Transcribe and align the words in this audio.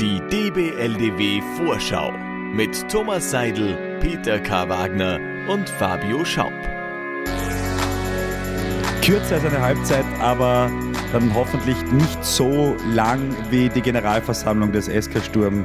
Die 0.00 0.20
DBLDW 0.28 1.40
Vorschau 1.56 2.12
mit 2.52 2.86
Thomas 2.90 3.30
Seidel, 3.30 3.98
Peter 3.98 4.38
K. 4.38 4.68
Wagner 4.68 5.18
und 5.48 5.70
Fabio 5.70 6.22
Schaub. 6.22 6.52
Kürzer 9.02 9.36
als 9.36 9.44
eine 9.46 9.58
Halbzeit, 9.58 10.04
aber 10.20 10.70
dann 11.12 11.34
hoffentlich 11.34 11.80
nicht 11.92 12.22
so 12.22 12.76
lang 12.92 13.34
wie 13.48 13.70
die 13.70 13.80
Generalversammlung 13.80 14.70
des 14.70 14.84
SK 14.84 15.24
Sturm 15.24 15.64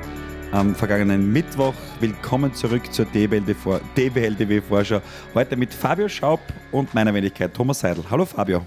am 0.54 0.76
vergangenen 0.76 1.34
Mittwoch. 1.34 1.76
Willkommen 2.00 2.54
zurück 2.54 2.94
zur 2.94 3.08
DBLDW 3.08 4.62
Vorschau. 4.62 5.02
Heute 5.34 5.58
mit 5.58 5.74
Fabio 5.74 6.08
Schaub 6.08 6.40
und 6.72 6.94
meiner 6.94 7.14
Wenigkeit 7.14 7.54
Thomas 7.54 7.82
Seidel. 7.82 8.06
Hallo 8.10 8.24
Fabio. 8.24 8.66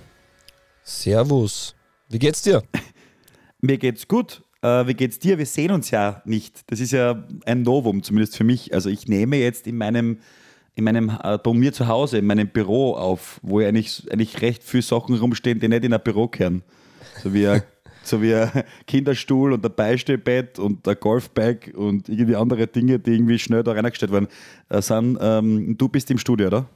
Servus. 0.82 1.74
Wie 2.10 2.18
geht's 2.18 2.42
dir? 2.42 2.62
Mir 3.62 3.78
geht's 3.78 4.06
gut. 4.06 4.43
Äh, 4.64 4.86
wie 4.86 4.94
geht's 4.94 5.18
dir? 5.18 5.36
Wir 5.36 5.44
sehen 5.44 5.70
uns 5.72 5.90
ja 5.90 6.22
nicht. 6.24 6.62
Das 6.70 6.80
ist 6.80 6.92
ja 6.92 7.22
ein 7.44 7.62
Novum, 7.62 8.02
zumindest 8.02 8.34
für 8.34 8.44
mich. 8.44 8.72
Also 8.72 8.88
ich 8.88 9.06
nehme 9.06 9.36
jetzt 9.36 9.66
in 9.66 9.76
meinem, 9.76 10.20
in 10.74 10.84
meinem, 10.84 11.10
äh, 11.22 11.36
bei 11.36 11.52
mir 11.52 11.74
zu 11.74 11.86
Hause, 11.86 12.16
in 12.16 12.24
meinem 12.24 12.48
Büro 12.48 12.94
auf, 12.94 13.40
wo 13.42 13.60
ja 13.60 13.68
eigentlich, 13.68 14.10
eigentlich 14.10 14.40
recht 14.40 14.64
viele 14.64 14.82
Sachen 14.82 15.16
rumstehen, 15.16 15.60
die 15.60 15.68
nicht 15.68 15.84
in 15.84 15.92
ein 15.92 16.00
Büro 16.02 16.28
kehren. 16.28 16.62
So 17.22 17.34
wie 17.34 17.46
ein, 17.46 17.62
so 18.04 18.22
wie 18.22 18.34
ein 18.34 18.64
Kinderstuhl 18.86 19.52
und 19.52 19.66
ein 19.66 19.74
Beistellbett 19.74 20.58
und 20.58 20.88
ein 20.88 20.96
Golfbag 20.98 21.70
und 21.74 22.08
irgendwie 22.08 22.36
andere 22.36 22.66
Dinge, 22.66 22.98
die 22.98 23.12
irgendwie 23.12 23.38
schnell 23.38 23.64
da 23.64 23.72
reingestellt 23.72 24.12
werden. 24.12 24.28
Äh, 24.70 24.80
sind, 24.80 25.18
ähm, 25.20 25.76
du 25.76 25.88
bist 25.90 26.10
im 26.10 26.16
Studio, 26.16 26.46
oder? 26.46 26.66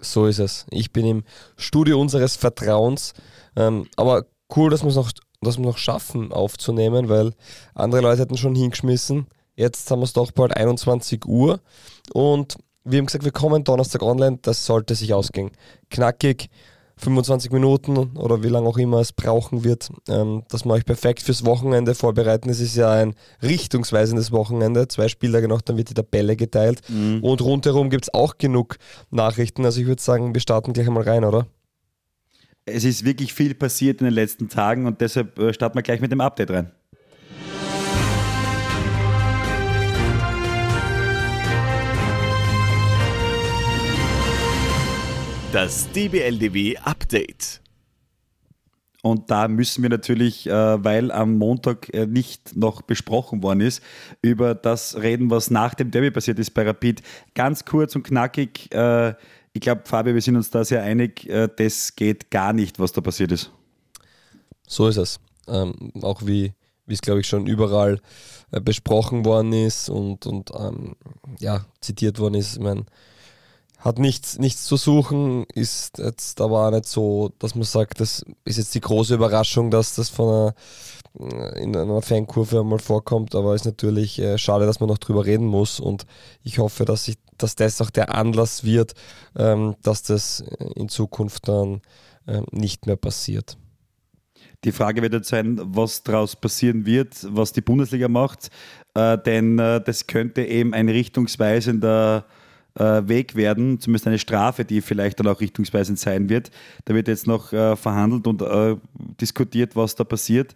So 0.00 0.26
ist 0.26 0.38
es. 0.38 0.66
Ich 0.70 0.92
bin 0.92 1.06
im 1.06 1.24
Studio 1.56 1.98
unseres 1.98 2.36
Vertrauens. 2.36 3.14
Ähm, 3.56 3.86
aber 3.96 4.26
cool, 4.54 4.68
dass 4.68 4.82
wir 4.82 4.90
es 4.90 4.96
noch 4.96 5.10
wir 5.40 5.66
noch 5.66 5.78
schaffen 5.78 6.32
aufzunehmen, 6.32 7.08
weil 7.08 7.32
andere 7.74 8.00
Leute 8.00 8.22
hätten 8.22 8.36
schon 8.36 8.54
hingeschmissen. 8.54 9.26
Jetzt 9.54 9.90
haben 9.90 10.00
wir 10.00 10.04
es 10.04 10.12
doch 10.12 10.30
bald 10.32 10.56
21 10.56 11.24
Uhr 11.26 11.60
und 12.12 12.56
wir 12.84 12.98
haben 12.98 13.06
gesagt, 13.06 13.24
wir 13.24 13.32
kommen 13.32 13.64
Donnerstag 13.64 14.02
online, 14.02 14.38
das 14.42 14.64
sollte 14.64 14.94
sich 14.94 15.12
ausgehen. 15.12 15.50
Knackig, 15.90 16.50
25 16.98 17.50
Minuten 17.50 18.16
oder 18.16 18.42
wie 18.42 18.48
lange 18.48 18.68
auch 18.68 18.78
immer 18.78 19.00
es 19.00 19.12
brauchen 19.12 19.64
wird, 19.64 19.90
ähm, 20.08 20.44
dass 20.48 20.64
wir 20.64 20.72
euch 20.72 20.84
perfekt 20.86 21.22
fürs 21.22 21.44
Wochenende 21.44 21.94
vorbereiten. 21.94 22.48
Es 22.48 22.60
ist 22.60 22.74
ja 22.74 22.90
ein 22.90 23.14
richtungsweisendes 23.42 24.32
Wochenende, 24.32 24.88
zwei 24.88 25.08
Spieltage 25.08 25.46
noch, 25.46 25.60
dann 25.60 25.76
wird 25.76 25.90
die 25.90 25.94
Tabelle 25.94 26.36
geteilt 26.36 26.82
mhm. 26.88 27.22
und 27.22 27.42
rundherum 27.42 27.90
gibt 27.90 28.04
es 28.04 28.14
auch 28.14 28.38
genug 28.38 28.78
Nachrichten. 29.10 29.64
Also 29.64 29.80
ich 29.80 29.86
würde 29.86 30.02
sagen, 30.02 30.32
wir 30.32 30.40
starten 30.40 30.72
gleich 30.72 30.86
einmal 30.86 31.02
rein, 31.02 31.24
oder? 31.24 31.46
Es 32.66 32.84
ist 32.84 33.04
wirklich 33.04 33.32
viel 33.32 33.54
passiert 33.54 34.00
in 34.00 34.06
den 34.06 34.14
letzten 34.14 34.48
Tagen 34.48 34.86
und 34.86 35.00
deshalb 35.00 35.38
äh, 35.38 35.54
starten 35.54 35.78
wir 35.78 35.82
gleich 35.82 36.00
mit 36.00 36.10
dem 36.10 36.20
Update 36.20 36.50
rein. 36.50 36.72
Das 45.52 45.90
DBLDW 45.92 46.76
Update. 46.78 47.62
Und 49.02 49.30
da 49.30 49.46
müssen 49.46 49.82
wir 49.82 49.88
natürlich, 49.88 50.48
äh, 50.48 50.52
weil 50.52 51.12
am 51.12 51.38
Montag 51.38 51.94
äh, 51.94 52.06
nicht 52.06 52.56
noch 52.56 52.82
besprochen 52.82 53.44
worden 53.44 53.60
ist, 53.60 53.80
über 54.20 54.56
das 54.56 55.00
reden, 55.00 55.30
was 55.30 55.48
nach 55.52 55.74
dem 55.74 55.92
Derby 55.92 56.10
passiert 56.10 56.40
ist 56.40 56.50
bei 56.50 56.64
Rapid. 56.64 57.02
Ganz 57.34 57.64
kurz 57.64 57.94
und 57.94 58.02
knackig 58.02 58.68
ich 59.56 59.60
glaube, 59.60 59.82
Fabio, 59.86 60.14
wir 60.14 60.20
sind 60.20 60.36
uns 60.36 60.50
da 60.50 60.64
sehr 60.64 60.82
einig, 60.82 61.26
äh, 61.28 61.48
das 61.54 61.96
geht 61.96 62.30
gar 62.30 62.52
nicht, 62.52 62.78
was 62.78 62.92
da 62.92 63.00
passiert 63.00 63.32
ist. 63.32 63.50
So 64.68 64.86
ist 64.88 64.98
es. 64.98 65.18
Ähm, 65.48 65.92
auch 66.02 66.26
wie 66.26 66.52
es, 66.86 67.00
glaube 67.00 67.20
ich, 67.20 67.26
schon 67.26 67.46
überall 67.46 68.00
äh, 68.52 68.60
besprochen 68.60 69.24
worden 69.24 69.54
ist 69.54 69.88
und, 69.88 70.26
und 70.26 70.50
ähm, 70.58 70.96
ja, 71.38 71.64
zitiert 71.80 72.18
worden 72.18 72.34
ist. 72.34 72.56
Ich 72.56 72.62
meine, 72.62 72.84
hat 73.78 73.98
nichts, 73.98 74.38
nichts 74.38 74.66
zu 74.66 74.76
suchen, 74.76 75.46
ist 75.54 75.98
jetzt 75.98 76.40
aber 76.42 76.66
auch 76.66 76.70
nicht 76.70 76.86
so, 76.86 77.32
dass 77.38 77.54
man 77.54 77.64
sagt, 77.64 78.00
das 78.00 78.24
ist 78.44 78.58
jetzt 78.58 78.74
die 78.74 78.80
große 78.80 79.14
Überraschung, 79.14 79.70
dass 79.70 79.94
das 79.94 80.10
von 80.10 80.28
einer, 80.28 80.54
äh, 81.32 81.62
in 81.62 81.74
einer 81.74 82.02
Fankurve 82.02 82.60
einmal 82.60 82.78
vorkommt, 82.78 83.34
aber 83.34 83.54
ist 83.54 83.64
natürlich 83.64 84.18
äh, 84.18 84.36
schade, 84.36 84.66
dass 84.66 84.80
man 84.80 84.90
noch 84.90 84.98
drüber 84.98 85.24
reden 85.24 85.46
muss 85.46 85.80
und 85.80 86.04
ich 86.42 86.58
hoffe, 86.58 86.84
dass, 86.84 87.08
ich, 87.08 87.16
dass 87.38 87.56
das 87.56 87.80
auch 87.80 87.90
der 87.90 88.14
Anlass 88.14 88.64
wird, 88.64 88.94
ähm, 89.36 89.76
dass 89.82 90.02
das 90.02 90.44
in 90.74 90.88
Zukunft 90.88 91.48
dann 91.48 91.80
äh, 92.26 92.42
nicht 92.50 92.86
mehr 92.86 92.96
passiert. 92.96 93.56
Die 94.64 94.72
Frage 94.72 95.02
wird 95.02 95.12
jetzt 95.12 95.28
sein, 95.28 95.60
was 95.62 96.02
daraus 96.02 96.34
passieren 96.34 96.86
wird, 96.86 97.26
was 97.30 97.52
die 97.52 97.60
Bundesliga 97.60 98.08
macht, 98.08 98.50
äh, 98.94 99.18
denn 99.18 99.58
äh, 99.58 99.80
das 99.80 100.06
könnte 100.06 100.42
eben 100.42 100.74
ein 100.74 100.88
richtungsweisender 100.88 102.24
äh, 102.74 103.02
Weg 103.06 103.34
werden, 103.36 103.80
zumindest 103.80 104.06
eine 104.06 104.18
Strafe, 104.18 104.64
die 104.64 104.80
vielleicht 104.80 105.20
dann 105.20 105.26
auch 105.28 105.40
richtungsweisend 105.40 105.98
sein 105.98 106.28
wird. 106.28 106.50
Da 106.84 106.94
wird 106.94 107.08
jetzt 107.08 107.26
noch 107.26 107.52
äh, 107.52 107.76
verhandelt 107.76 108.26
und 108.26 108.42
äh, 108.42 108.76
diskutiert, 109.20 109.76
was 109.76 109.94
da 109.94 110.04
passiert. 110.04 110.54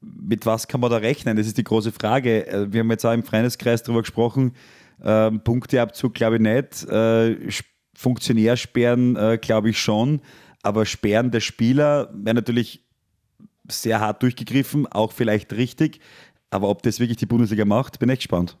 Mit 0.00 0.46
was 0.46 0.68
kann 0.68 0.80
man 0.80 0.90
da 0.90 0.98
rechnen? 0.98 1.36
Das 1.36 1.46
ist 1.46 1.58
die 1.58 1.64
große 1.64 1.92
Frage. 1.92 2.46
Äh, 2.46 2.72
wir 2.72 2.80
haben 2.80 2.90
jetzt 2.90 3.04
auch 3.04 3.12
im 3.12 3.24
Freundeskreis 3.24 3.82
darüber 3.82 4.02
gesprochen. 4.02 4.52
Ähm, 5.02 5.40
Punkteabzug 5.42 6.14
glaube 6.14 6.36
ich 6.36 6.42
nicht. 6.42 6.84
Äh, 6.88 7.36
Funktionärsperren 7.96 9.16
äh, 9.16 9.38
glaube 9.40 9.70
ich 9.70 9.78
schon. 9.78 10.20
Aber 10.62 10.86
Sperren 10.86 11.30
der 11.30 11.40
Spieler 11.40 12.10
wäre 12.14 12.34
natürlich 12.34 12.84
sehr 13.70 14.00
hart 14.00 14.22
durchgegriffen, 14.22 14.86
auch 14.86 15.12
vielleicht 15.12 15.52
richtig. 15.52 16.00
Aber 16.50 16.68
ob 16.68 16.82
das 16.82 17.00
wirklich 17.00 17.18
die 17.18 17.26
Bundesliga 17.26 17.64
macht, 17.64 17.98
bin 17.98 18.08
ich 18.08 18.20
gespannt. 18.20 18.56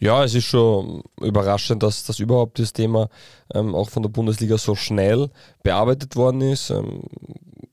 Ja, 0.00 0.22
es 0.22 0.34
ist 0.34 0.44
schon 0.44 1.02
überraschend, 1.20 1.82
dass 1.82 2.04
das 2.04 2.20
überhaupt 2.20 2.58
das 2.60 2.72
Thema 2.72 3.08
ähm, 3.52 3.74
auch 3.74 3.90
von 3.90 4.02
der 4.02 4.10
Bundesliga 4.10 4.56
so 4.56 4.76
schnell 4.76 5.30
bearbeitet 5.64 6.14
worden 6.14 6.40
ist. 6.40 6.70
Ähm, 6.70 7.02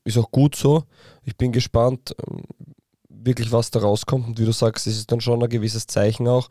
ist 0.04 0.18
auch 0.18 0.30
gut 0.30 0.56
so. 0.56 0.84
Ich 1.24 1.36
bin 1.36 1.52
gespannt, 1.52 2.16
ähm, 2.28 2.42
wirklich 3.08 3.52
was 3.52 3.70
da 3.70 3.80
rauskommt. 3.80 4.26
Und 4.26 4.40
wie 4.40 4.44
du 4.44 4.52
sagst, 4.52 4.86
es 4.88 4.98
ist 4.98 5.12
dann 5.12 5.20
schon 5.20 5.42
ein 5.42 5.48
gewisses 5.48 5.86
Zeichen 5.86 6.26
auch. 6.26 6.48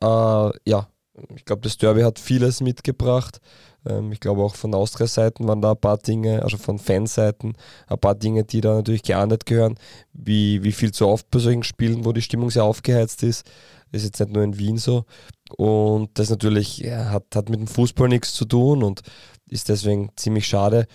Äh, 0.00 0.50
ja, 0.68 0.88
ich 1.34 1.44
glaube, 1.44 1.62
das 1.62 1.76
Derby 1.76 2.02
hat 2.02 2.18
vieles 2.18 2.60
mitgebracht. 2.60 3.40
Ähm, 3.86 4.12
ich 4.12 4.20
glaube 4.20 4.42
auch 4.42 4.54
von 4.54 4.74
Austria-Seiten 4.74 5.46
waren 5.48 5.60
da 5.60 5.72
ein 5.72 5.80
paar 5.80 5.98
Dinge, 5.98 6.42
also 6.42 6.56
von 6.56 6.78
Fanseiten, 6.78 7.56
ein 7.86 7.98
paar 7.98 8.14
Dinge, 8.14 8.44
die 8.44 8.60
da 8.60 8.74
natürlich 8.74 9.02
geahndet 9.02 9.46
gehören, 9.46 9.78
wie, 10.12 10.62
wie 10.62 10.72
viel 10.72 10.92
zu 10.92 11.06
oft 11.08 11.30
bei 11.30 11.38
solchen 11.38 11.64
Spielen, 11.64 12.04
wo 12.04 12.12
die 12.12 12.22
Stimmung 12.22 12.50
sehr 12.50 12.64
aufgeheizt 12.64 13.22
ist. 13.22 13.48
Ist 13.90 14.04
jetzt 14.04 14.20
nicht 14.20 14.32
nur 14.32 14.42
in 14.42 14.58
Wien 14.58 14.76
so. 14.76 15.04
Und 15.56 16.10
das 16.18 16.28
natürlich 16.28 16.78
ja, 16.78 17.10
hat, 17.10 17.24
hat 17.34 17.48
mit 17.48 17.58
dem 17.58 17.66
Fußball 17.68 18.08
nichts 18.08 18.34
zu 18.34 18.44
tun 18.44 18.82
und 18.82 19.00
ist 19.48 19.70
deswegen 19.70 20.10
ziemlich 20.14 20.46
schade, 20.46 20.86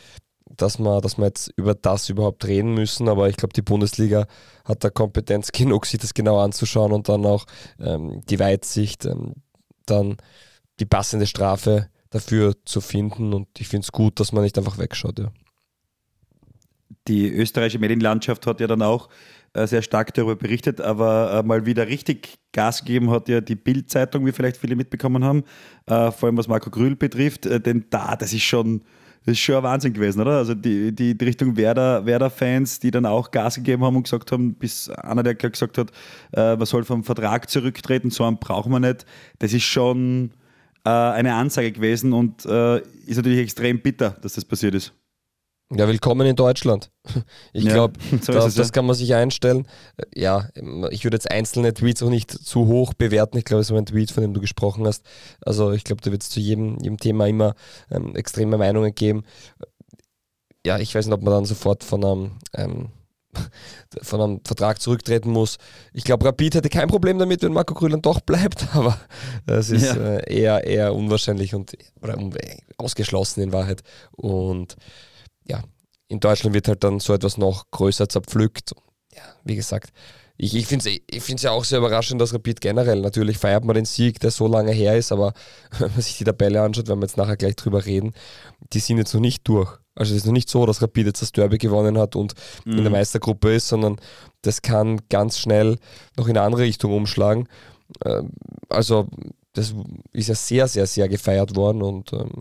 dass 0.57 0.79
wir, 0.79 1.01
dass 1.01 1.17
wir 1.17 1.25
jetzt 1.25 1.51
über 1.55 1.73
das 1.75 2.09
überhaupt 2.09 2.45
reden 2.45 2.73
müssen. 2.73 3.09
Aber 3.09 3.29
ich 3.29 3.37
glaube, 3.37 3.53
die 3.53 3.61
Bundesliga 3.61 4.27
hat 4.65 4.83
da 4.83 4.89
Kompetenz 4.89 5.51
genug, 5.51 5.85
sich 5.85 5.99
das 5.99 6.13
genau 6.13 6.39
anzuschauen 6.39 6.91
und 6.91 7.09
dann 7.09 7.25
auch 7.25 7.45
ähm, 7.79 8.21
die 8.29 8.39
Weitsicht, 8.39 9.05
ähm, 9.05 9.33
dann 9.85 10.17
die 10.79 10.85
passende 10.85 11.27
Strafe 11.27 11.89
dafür 12.09 12.53
zu 12.65 12.81
finden. 12.81 13.33
Und 13.33 13.47
ich 13.59 13.67
finde 13.67 13.85
es 13.85 13.91
gut, 13.91 14.19
dass 14.19 14.31
man 14.31 14.43
nicht 14.43 14.57
einfach 14.57 14.77
wegschaut. 14.77 15.19
Ja. 15.19 15.31
Die 17.07 17.27
österreichische 17.29 17.79
Medienlandschaft 17.79 18.47
hat 18.47 18.59
ja 18.59 18.67
dann 18.67 18.81
auch 18.81 19.09
äh, 19.53 19.67
sehr 19.67 19.81
stark 19.81 20.13
darüber 20.13 20.35
berichtet, 20.35 20.79
aber 20.81 21.39
äh, 21.39 21.43
mal 21.43 21.65
wieder 21.65 21.87
richtig 21.87 22.39
Gas 22.53 22.79
gegeben 22.79 23.11
hat 23.11 23.27
ja 23.29 23.41
die 23.41 23.55
Bild-Zeitung, 23.55 24.25
wie 24.25 24.31
vielleicht 24.31 24.57
viele 24.57 24.75
mitbekommen 24.75 25.23
haben, 25.23 25.43
äh, 25.85 26.11
vor 26.11 26.27
allem 26.27 26.37
was 26.37 26.47
Marco 26.47 26.69
Grühl 26.69 26.95
betrifft, 26.95 27.45
denn 27.45 27.85
da, 27.89 28.15
das 28.15 28.33
ist 28.33 28.43
schon, 28.43 28.83
das 29.25 29.33
ist 29.33 29.39
schon 29.39 29.55
ein 29.55 29.63
Wahnsinn 29.63 29.93
gewesen, 29.93 30.21
oder? 30.21 30.37
Also 30.37 30.53
die, 30.53 30.91
die, 30.91 31.17
die 31.17 31.25
Richtung 31.25 31.55
Werder, 31.55 32.05
Werder-Fans, 32.05 32.79
die 32.79 32.91
dann 32.91 33.05
auch 33.05 33.31
Gas 33.31 33.55
gegeben 33.55 33.83
haben 33.83 33.95
und 33.95 34.03
gesagt 34.03 34.31
haben, 34.31 34.53
bis 34.55 34.89
einer, 34.89 35.23
der 35.23 35.35
gesagt 35.35 35.77
hat, 35.77 35.91
man 36.35 36.65
soll 36.65 36.83
vom 36.83 37.03
Vertrag 37.03 37.49
zurücktreten, 37.49 38.09
so 38.09 38.23
einen 38.23 38.37
brauchen 38.37 38.71
wir 38.71 38.79
nicht, 38.79 39.05
das 39.39 39.53
ist 39.53 39.63
schon 39.63 40.31
eine 40.83 41.33
Ansage 41.33 41.71
gewesen 41.71 42.11
und 42.11 42.43
ist 42.43 43.15
natürlich 43.15 43.39
extrem 43.39 43.79
bitter, 43.79 44.17
dass 44.21 44.33
das 44.33 44.43
passiert 44.43 44.75
ist. 44.75 44.93
Ja, 45.71 45.87
willkommen 45.87 46.27
in 46.27 46.35
Deutschland. 46.35 46.91
Ich 47.53 47.65
ja, 47.65 47.73
glaube, 47.73 47.99
so 48.21 48.31
das, 48.33 48.55
das 48.55 48.71
kann 48.71 48.85
man 48.85 48.95
sich 48.95 49.13
einstellen. 49.13 49.67
Ja, 50.15 50.49
ich 50.89 51.03
würde 51.03 51.15
jetzt 51.15 51.29
einzelne 51.29 51.73
Tweets 51.73 52.01
auch 52.01 52.09
nicht 52.09 52.31
zu 52.31 52.67
hoch 52.67 52.93
bewerten. 52.93 53.37
Ich 53.37 53.45
glaube, 53.45 53.61
es 53.61 53.71
war 53.71 53.77
ein 53.77 53.85
Tweet, 53.85 54.11
von 54.11 54.21
dem 54.21 54.33
du 54.33 54.41
gesprochen 54.41 54.85
hast. 54.87 55.03
Also 55.41 55.71
ich 55.71 55.83
glaube, 55.83 56.01
da 56.01 56.11
wird 56.11 56.23
es 56.23 56.29
zu 56.29 56.39
jedem, 56.39 56.77
jedem 56.79 56.97
Thema 56.97 57.27
immer 57.27 57.55
ähm, 57.91 58.15
extreme 58.15 58.57
Meinungen 58.57 58.95
geben. 58.95 59.23
Ja, 60.65 60.79
ich 60.79 60.95
weiß 60.95 61.05
nicht, 61.05 61.13
ob 61.13 61.21
man 61.21 61.33
dann 61.33 61.45
sofort 61.45 61.83
von 61.83 62.03
einem, 62.03 62.31
ähm, 62.53 62.89
von 64.01 64.21
einem 64.21 64.41
Vertrag 64.43 64.81
zurücktreten 64.81 65.29
muss. 65.29 65.57
Ich 65.93 66.03
glaube, 66.03 66.25
Rapid 66.25 66.55
hätte 66.55 66.69
kein 66.69 66.87
Problem 66.87 67.19
damit, 67.19 67.43
wenn 67.43 67.53
Marco 67.53 67.73
Grüland 67.73 68.05
doch 68.05 68.21
bleibt, 68.21 68.75
aber 68.75 68.99
es 69.45 69.69
ist 69.69 69.95
ja. 69.95 70.17
äh, 70.17 70.33
eher, 70.33 70.63
eher 70.63 70.95
unwahrscheinlich 70.95 71.53
und 71.53 71.73
oder 72.01 72.17
ausgeschlossen 72.77 73.41
in 73.41 73.51
Wahrheit. 73.51 73.83
Und 74.11 74.77
ja, 75.45 75.63
in 76.07 76.19
Deutschland 76.19 76.53
wird 76.53 76.67
halt 76.67 76.83
dann 76.83 76.99
so 76.99 77.13
etwas 77.13 77.37
noch 77.37 77.69
größer 77.71 78.07
zerpflückt. 78.09 78.73
Ja, 79.15 79.23
wie 79.43 79.55
gesagt, 79.55 79.91
ich, 80.37 80.55
ich 80.55 80.65
finde 80.65 80.89
es 80.89 81.29
ich 81.29 81.41
ja 81.41 81.51
auch 81.51 81.63
sehr 81.63 81.77
überraschend, 81.77 82.19
dass 82.19 82.33
Rapid 82.33 82.59
generell, 82.59 83.01
natürlich 83.01 83.37
feiert 83.37 83.65
man 83.65 83.75
den 83.75 83.85
Sieg, 83.85 84.19
der 84.19 84.31
so 84.31 84.47
lange 84.47 84.71
her 84.71 84.97
ist, 84.97 85.11
aber 85.11 85.33
wenn 85.79 85.91
man 85.91 86.01
sich 86.01 86.17
die 86.17 86.23
Tabelle 86.23 86.61
anschaut, 86.61 86.87
werden 86.87 86.99
wir 86.99 87.05
jetzt 87.05 87.17
nachher 87.17 87.37
gleich 87.37 87.55
drüber 87.55 87.85
reden, 87.85 88.13
die 88.73 88.79
sind 88.79 88.97
jetzt 88.97 89.13
noch 89.13 89.21
nicht 89.21 89.47
durch. 89.47 89.77
Also 89.95 90.13
es 90.13 90.21
ist 90.21 90.25
noch 90.25 90.33
nicht 90.33 90.49
so, 90.49 90.65
dass 90.65 90.81
Rapid 90.81 91.05
jetzt 91.05 91.21
das 91.21 91.31
Derby 91.31 91.59
gewonnen 91.59 91.99
hat 91.99 92.15
und 92.15 92.33
mhm. 92.65 92.71
in 92.71 92.77
der 92.79 92.89
mhm. 92.89 92.93
Meistergruppe 92.93 93.53
ist, 93.53 93.67
sondern 93.67 93.97
das 94.41 94.63
kann 94.63 95.01
ganz 95.09 95.37
schnell 95.37 95.77
noch 96.17 96.27
in 96.27 96.35
eine 96.35 96.45
andere 96.45 96.63
Richtung 96.63 96.93
umschlagen. 96.93 97.47
Ähm, 98.03 98.31
also 98.69 99.07
das 99.53 99.75
ist 100.11 100.29
ja 100.29 100.35
sehr, 100.35 100.67
sehr, 100.67 100.87
sehr 100.87 101.07
gefeiert 101.07 101.55
worden 101.55 101.83
und 101.83 102.11
ähm, 102.11 102.31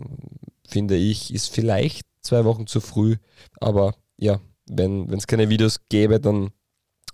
finde 0.67 0.95
ich, 0.95 1.31
ist 1.31 1.53
vielleicht 1.53 2.02
zwei 2.23 2.45
Wochen 2.45 2.67
zu 2.67 2.81
früh, 2.81 3.17
aber 3.59 3.95
ja, 4.17 4.39
wenn 4.67 5.09
es 5.13 5.27
keine 5.27 5.49
Videos 5.49 5.81
gäbe, 5.89 6.19
dann 6.19 6.51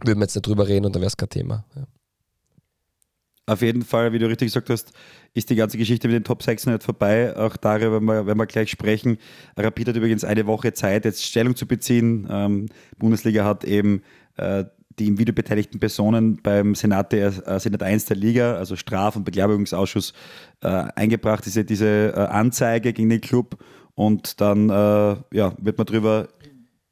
würden 0.03 0.19
wir 0.19 0.25
jetzt 0.25 0.35
nicht 0.35 0.47
drüber 0.47 0.67
reden 0.67 0.85
und 0.85 0.95
dann 0.95 1.01
wäre 1.01 1.09
es 1.09 1.17
kein 1.17 1.29
Thema. 1.29 1.65
Ja. 1.75 1.87
Auf 3.49 3.63
jeden 3.63 3.81
Fall, 3.81 4.13
wie 4.13 4.19
du 4.19 4.27
richtig 4.27 4.45
gesagt 4.49 4.69
hast, 4.69 4.91
ist 5.33 5.49
die 5.49 5.55
ganze 5.55 5.79
Geschichte 5.79 6.07
mit 6.07 6.13
den 6.13 6.23
Top 6.23 6.43
6 6.43 6.67
nicht 6.67 6.83
vorbei. 6.83 7.35
Auch 7.35 7.57
darüber 7.57 7.99
werden 8.27 8.37
wir 8.37 8.45
gleich 8.45 8.69
sprechen. 8.69 9.17
Rapid 9.57 9.87
hat 9.87 9.95
übrigens 9.95 10.23
eine 10.23 10.45
Woche 10.45 10.71
Zeit, 10.73 11.03
jetzt 11.03 11.25
Stellung 11.25 11.55
zu 11.55 11.65
beziehen. 11.65 12.27
Ähm, 12.29 12.67
Bundesliga 12.99 13.45
hat 13.45 13.63
eben 13.63 14.03
äh, 14.37 14.65
die 14.99 15.07
im 15.07 15.17
Video 15.17 15.33
beteiligten 15.33 15.79
Personen 15.79 16.39
beim 16.43 16.75
Senat, 16.75 17.11
der, 17.11 17.33
äh, 17.47 17.59
Senat 17.59 17.81
1 17.81 18.05
der 18.05 18.17
Liga, 18.17 18.53
also 18.53 18.75
Straf- 18.75 19.15
und 19.15 19.23
Beglaubigungsausschuss, 19.23 20.13
äh, 20.61 20.67
eingebracht, 20.67 21.43
diese, 21.45 21.65
diese 21.65 22.13
äh, 22.15 22.19
Anzeige 22.19 22.93
gegen 22.93 23.09
den 23.09 23.21
Club. 23.21 23.57
Und 23.99 24.39
dann 24.39 24.69
äh, 24.69 25.17
ja, 25.33 25.53
wird 25.57 25.77
man 25.77 25.85
darüber 25.85 26.29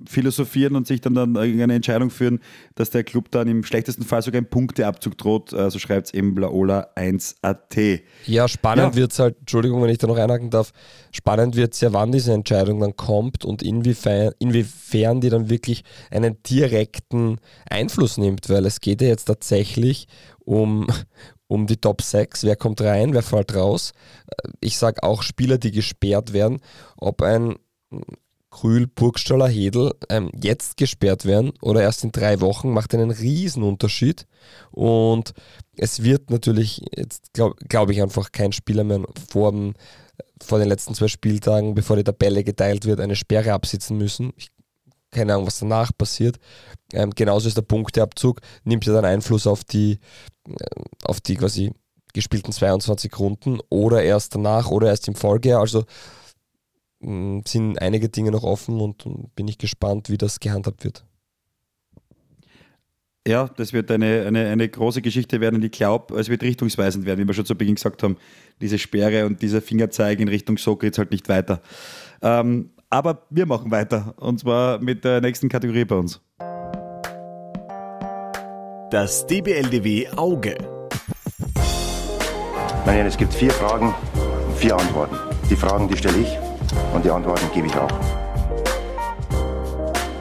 philosophieren 0.05 0.75
und 0.75 0.87
sich 0.87 0.99
dann, 0.99 1.13
dann 1.13 1.37
eine 1.37 1.73
Entscheidung 1.73 2.09
führen, 2.09 2.41
dass 2.75 2.89
der 2.89 3.05
Club 3.05 3.31
dann 3.31 3.47
im 3.47 3.63
schlechtesten 3.63 4.03
Fall 4.03 4.21
sogar 4.21 4.39
einen 4.39 4.49
Punkteabzug 4.49 5.17
droht. 5.17 5.51
So 5.51 5.57
also 5.57 5.79
schreibt 5.79 6.07
es 6.07 6.13
eben 6.13 6.35
Blaola 6.35 6.89
1.at. 6.97 8.01
Ja, 8.25 8.49
spannend 8.49 8.95
ja. 8.95 8.95
wird 8.95 9.13
es 9.13 9.19
halt, 9.19 9.37
Entschuldigung, 9.39 9.81
wenn 9.81 9.89
ich 9.89 9.99
da 9.99 10.07
noch 10.07 10.17
einhaken 10.17 10.49
darf, 10.49 10.73
spannend 11.13 11.55
wird 11.55 11.75
es 11.75 11.79
ja, 11.79 11.93
wann 11.93 12.11
diese 12.11 12.33
Entscheidung 12.33 12.81
dann 12.81 12.97
kommt 12.97 13.45
und 13.45 13.63
inwiefern, 13.63 14.33
inwiefern 14.39 15.21
die 15.21 15.29
dann 15.29 15.49
wirklich 15.49 15.85
einen 16.11 16.43
direkten 16.43 17.39
Einfluss 17.69 18.17
nimmt, 18.17 18.49
weil 18.49 18.65
es 18.65 18.81
geht 18.81 19.01
ja 19.01 19.07
jetzt 19.07 19.25
tatsächlich 19.25 20.09
um, 20.39 20.87
um 21.47 21.67
die 21.67 21.77
Top 21.77 22.01
6, 22.01 22.43
wer 22.43 22.55
kommt 22.55 22.81
rein, 22.81 23.13
wer 23.13 23.23
fällt 23.23 23.55
raus. 23.55 23.93
Ich 24.59 24.77
sage 24.77 25.03
auch 25.03 25.21
Spieler, 25.23 25.57
die 25.57 25.71
gesperrt 25.71 26.33
werden, 26.33 26.59
ob 26.97 27.21
ein 27.21 27.55
Krühl, 28.49 28.87
Burgstaller, 28.87 29.47
Hedel 29.47 29.93
ähm, 30.09 30.31
jetzt 30.33 30.77
gesperrt 30.77 31.25
werden 31.25 31.53
oder 31.61 31.81
erst 31.81 32.03
in 32.03 32.11
drei 32.11 32.41
Wochen, 32.41 32.71
macht 32.71 32.93
einen 32.93 33.11
Unterschied. 33.63 34.25
Und 34.71 35.33
es 35.75 36.03
wird 36.03 36.31
natürlich, 36.31 36.81
jetzt 36.95 37.33
glaube 37.33 37.55
glaub 37.67 37.89
ich 37.89 38.01
einfach 38.01 38.31
kein 38.31 38.53
Spieler 38.53 38.83
mehr 38.83 39.03
vor, 39.29 39.53
vor 40.41 40.59
den 40.59 40.69
letzten 40.69 40.95
zwei 40.95 41.07
Spieltagen, 41.07 41.75
bevor 41.75 41.97
die 41.97 42.03
Tabelle 42.03 42.43
geteilt 42.43 42.85
wird, 42.85 42.99
eine 42.99 43.15
Sperre 43.15 43.53
absitzen 43.53 43.97
müssen. 43.97 44.33
Ich, 44.37 44.49
keine 45.11 45.33
Ahnung, 45.33 45.47
was 45.47 45.59
danach 45.59 45.91
passiert. 45.97 46.37
Ähm, 46.93 47.11
genauso 47.11 47.47
ist 47.47 47.57
der 47.57 47.63
Punkteabzug, 47.63 48.41
nimmt 48.63 48.85
ja 48.85 48.93
dann 48.93 49.05
Einfluss 49.05 49.47
auf 49.47 49.63
die, 49.63 49.99
äh, 50.47 50.53
auf 51.03 51.21
die 51.21 51.35
quasi 51.35 51.71
gespielten 52.13 52.51
22 52.51 53.17
Runden 53.19 53.59
oder 53.69 54.03
erst 54.03 54.35
danach 54.35 54.71
oder 54.71 54.87
erst 54.87 55.07
im 55.07 55.15
Folgejahr. 55.15 55.61
Also 55.61 55.85
sind 56.99 57.79
einige 57.79 58.09
Dinge 58.09 58.31
noch 58.31 58.43
offen 58.43 58.81
und, 58.81 59.05
und 59.05 59.35
bin 59.35 59.47
ich 59.47 59.59
gespannt, 59.59 60.09
wie 60.09 60.17
das 60.17 60.39
gehandhabt 60.39 60.83
wird. 60.83 61.05
Ja, 63.27 63.49
das 63.57 63.73
wird 63.73 63.91
eine, 63.91 64.25
eine, 64.25 64.47
eine 64.47 64.69
große 64.69 65.01
Geschichte 65.01 65.41
werden 65.41 65.61
ich 65.61 65.71
glaube, 65.71 66.17
es 66.17 66.29
wird 66.29 66.43
richtungsweisend 66.43 67.05
werden, 67.05 67.19
wie 67.19 67.27
wir 67.27 67.33
schon 67.33 67.45
zu 67.45 67.55
Beginn 67.55 67.75
gesagt 67.75 68.01
haben. 68.01 68.17
Diese 68.61 68.79
Sperre 68.79 69.25
und 69.25 69.41
dieser 69.41 69.61
Fingerzeig 69.61 70.19
in 70.21 70.29
Richtung 70.29 70.57
so 70.57 70.77
geht 70.77 70.93
es 70.93 70.97
halt 70.97 71.11
nicht 71.11 71.27
weiter. 71.27 71.61
Ähm, 72.21 72.71
aber 72.89 73.23
wir 73.29 73.45
machen 73.45 73.71
weiter 73.71 74.13
und 74.17 74.39
zwar 74.39 74.79
mit 74.79 75.03
der 75.03 75.21
nächsten 75.21 75.49
Kategorie 75.49 75.85
bei 75.85 75.95
uns. 75.95 76.21
Das 78.91 79.27
DBLDW 79.27 80.07
Auge. 80.15 80.57
Nein, 82.85 83.05
es 83.05 83.17
gibt 83.17 83.33
vier 83.33 83.51
Fragen 83.51 83.93
und 84.47 84.57
vier 84.57 84.77
Antworten. 84.77 85.17
Die 85.49 85.55
Fragen, 85.55 85.89
die 85.89 85.97
stelle 85.97 86.19
ich 86.19 86.37
und 86.93 87.03
die 87.03 87.11
Antworten 87.11 87.45
gebe 87.53 87.67
ich 87.67 87.75
auch. 87.75 87.91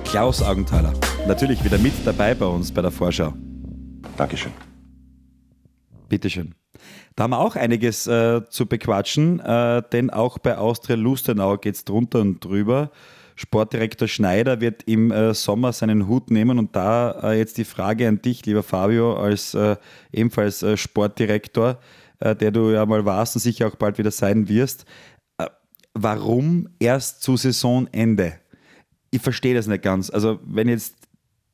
Klaus 0.05 0.43
Augenthaler, 0.43 0.93
natürlich 1.29 1.63
wieder 1.65 1.79
mit 1.79 1.95
dabei 2.05 2.35
bei 2.35 2.47
uns 2.47 2.73
bei 2.73 2.83
der 2.83 2.91
Vorschau. 2.91 3.33
Dankeschön. 4.17 4.53
Bitteschön. 6.09 6.55
Da 7.17 7.25
haben 7.25 7.31
wir 7.31 7.41
auch 7.41 7.57
einiges 7.57 8.07
äh, 8.07 8.43
zu 8.49 8.67
bequatschen, 8.67 9.41
äh, 9.41 9.83
denn 9.91 10.11
auch 10.11 10.39
bei 10.39 10.57
Austria 10.57 10.97
Lustenau 10.97 11.57
geht 11.57 11.75
es 11.75 11.85
drunter 11.85 12.21
und 12.21 12.45
drüber. 12.45 12.91
Sportdirektor 13.35 14.07
Schneider 14.07 14.61
wird 14.61 14.85
im 14.85 15.11
äh, 15.11 15.35
Sommer 15.35 15.73
seinen 15.73 16.09
Hut 16.09 16.31
nehmen 16.31 16.59
und 16.59 16.77
da 16.77 17.11
äh, 17.23 17.39
jetzt 17.39 17.59
die 17.59 17.65
Frage 17.65 18.07
an 18.07 18.23
dich, 18.23 18.47
lieber 18.47 18.63
Fabio, 18.63 19.17
als 19.17 19.55
äh, 19.55 19.77
ebenfalls 20.13 20.63
äh, 20.63 20.77
Sportdirektor, 20.77 21.79
der 22.19 22.51
du 22.51 22.71
ja 22.71 22.87
mal 22.87 23.05
warst 23.05 23.37
und 23.37 23.43
sicher 23.43 23.67
auch 23.67 23.77
bald 23.77 23.99
wieder 23.99 24.11
sein 24.11 24.49
wirst 24.49 24.87
warum 25.97 26.69
erst 26.79 27.23
zu 27.23 27.37
Saisonende? 27.37 28.35
Ich 29.11 29.23
verstehe 29.23 29.55
das 29.55 29.67
nicht 29.67 29.83
ganz. 29.83 30.11
Also, 30.11 30.41
wenn 30.45 30.69
jetzt 30.69 30.95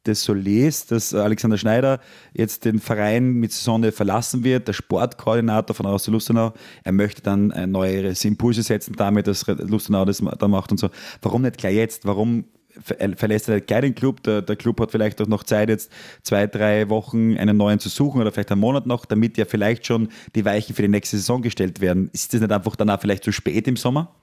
das 0.04 0.22
so 0.22 0.34
lest, 0.34 0.90
dass 0.90 1.14
Alexander 1.14 1.58
Schneider 1.58 2.00
jetzt 2.32 2.64
den 2.64 2.78
Verein 2.78 3.32
mit 3.32 3.52
Saisonende 3.52 3.92
verlassen 3.92 4.44
wird, 4.44 4.68
der 4.68 4.72
Sportkoordinator 4.72 5.74
von 5.74 5.86
Austria 5.86 6.12
Lustenau, 6.12 6.52
er 6.84 6.92
möchte 6.92 7.22
dann 7.22 7.52
neue 7.70 8.12
Impulse 8.24 8.62
setzen 8.62 8.94
damit, 8.96 9.26
dass 9.26 9.46
Lustenau 9.46 10.04
das 10.04 10.22
dann 10.38 10.50
macht 10.50 10.70
und 10.70 10.78
so. 10.78 10.90
Warum 11.20 11.42
nicht 11.42 11.58
gleich 11.58 11.76
jetzt? 11.76 12.04
Warum 12.04 12.44
verlässt 12.84 13.48
er 13.48 13.56
nicht 13.56 13.66
gleich 13.66 13.82
den 13.82 13.94
Club? 13.94 14.22
Der, 14.22 14.42
der 14.42 14.56
Club 14.56 14.80
hat 14.80 14.90
vielleicht 14.90 15.20
auch 15.20 15.26
noch 15.26 15.44
Zeit, 15.44 15.68
jetzt 15.68 15.92
zwei, 16.22 16.46
drei 16.46 16.88
Wochen 16.88 17.36
einen 17.36 17.56
neuen 17.56 17.78
zu 17.78 17.88
suchen 17.88 18.20
oder 18.20 18.32
vielleicht 18.32 18.50
einen 18.50 18.60
Monat 18.60 18.86
noch, 18.86 19.04
damit 19.04 19.36
ja 19.36 19.44
vielleicht 19.44 19.86
schon 19.86 20.08
die 20.34 20.44
Weichen 20.44 20.74
für 20.74 20.82
die 20.82 20.88
nächste 20.88 21.16
Saison 21.16 21.42
gestellt 21.42 21.80
werden. 21.80 22.10
Ist 22.12 22.32
das 22.32 22.40
nicht 22.40 22.52
einfach 22.52 22.76
danach 22.76 23.00
vielleicht 23.00 23.24
zu 23.24 23.32
spät 23.32 23.68
im 23.68 23.76
Sommer? 23.76 24.14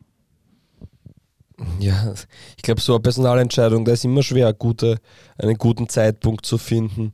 Ja, 1.80 2.13
ich 2.56 2.63
glaube, 2.63 2.82
so 2.82 2.94
eine 2.94 3.01
Personalentscheidung, 3.01 3.86
da 3.86 3.92
ist 3.92 4.06
immer 4.06 4.24
schwer, 4.24 4.54
gute, 4.54 5.00
einen 5.38 5.58
guten 5.58 5.89
Zeitpunkt 5.89 6.46
zu 6.46 6.58
finden. 6.58 7.13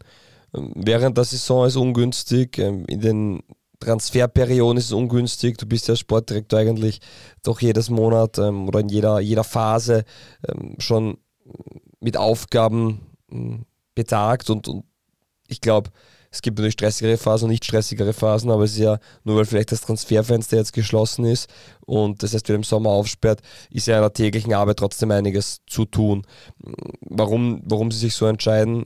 Ähm, 0.54 0.72
während 0.76 1.18
der 1.18 1.24
Saison 1.24 1.66
ist 1.66 1.76
ungünstig, 1.76 2.58
ähm, 2.58 2.86
in 2.88 3.02
den 3.02 3.44
Transferperioden 3.80 4.78
ist 4.78 4.86
es 4.86 4.92
ungünstig. 4.92 5.58
Du 5.58 5.66
bist 5.66 5.88
ja 5.88 5.96
Sportdirektor 5.96 6.60
eigentlich 6.60 7.02
doch 7.44 7.62
jedes 7.62 7.90
Monat 7.90 8.38
ähm, 8.38 8.68
oder 8.68 8.80
in 8.80 8.90
jeder, 8.90 9.20
jeder 9.20 9.44
Phase 9.44 10.06
schon 10.80 11.18
mit 12.00 12.18
Aufgaben 12.18 13.02
betagt 13.94 14.50
und, 14.50 14.68
und 14.68 14.86
ich 15.48 15.62
glaube, 15.62 15.92
es 16.36 16.42
gibt 16.42 16.58
natürlich 16.58 16.74
stressigere 16.74 17.18
Phasen 17.18 17.46
und 17.46 17.52
nicht 17.52 17.64
stressigere 17.64 18.12
Phasen, 18.12 18.52
aber 18.52 18.64
es 18.64 18.74
ist 18.74 18.80
ja 18.80 19.00
nur, 19.24 19.38
weil 19.38 19.46
vielleicht 19.46 19.72
das 19.72 19.80
Transferfenster 19.80 20.58
jetzt 20.58 20.74
geschlossen 20.74 21.24
ist 21.24 21.50
und 21.86 22.22
das 22.22 22.34
heißt, 22.34 22.50
wieder 22.50 22.58
im 22.58 22.64
Sommer 22.64 22.90
aufsperrt, 22.90 23.40
ist 23.70 23.88
ja 23.88 23.96
in 23.96 24.02
der 24.02 24.12
täglichen 24.12 24.54
Arbeit 24.54 24.78
trotzdem 24.78 25.12
einiges 25.12 25.62
zu 25.66 25.86
tun. 25.86 26.28
Warum, 27.00 27.62
warum 27.64 27.90
sie 27.90 28.00
sich 28.00 28.16
so 28.16 28.26
entscheiden, 28.26 28.84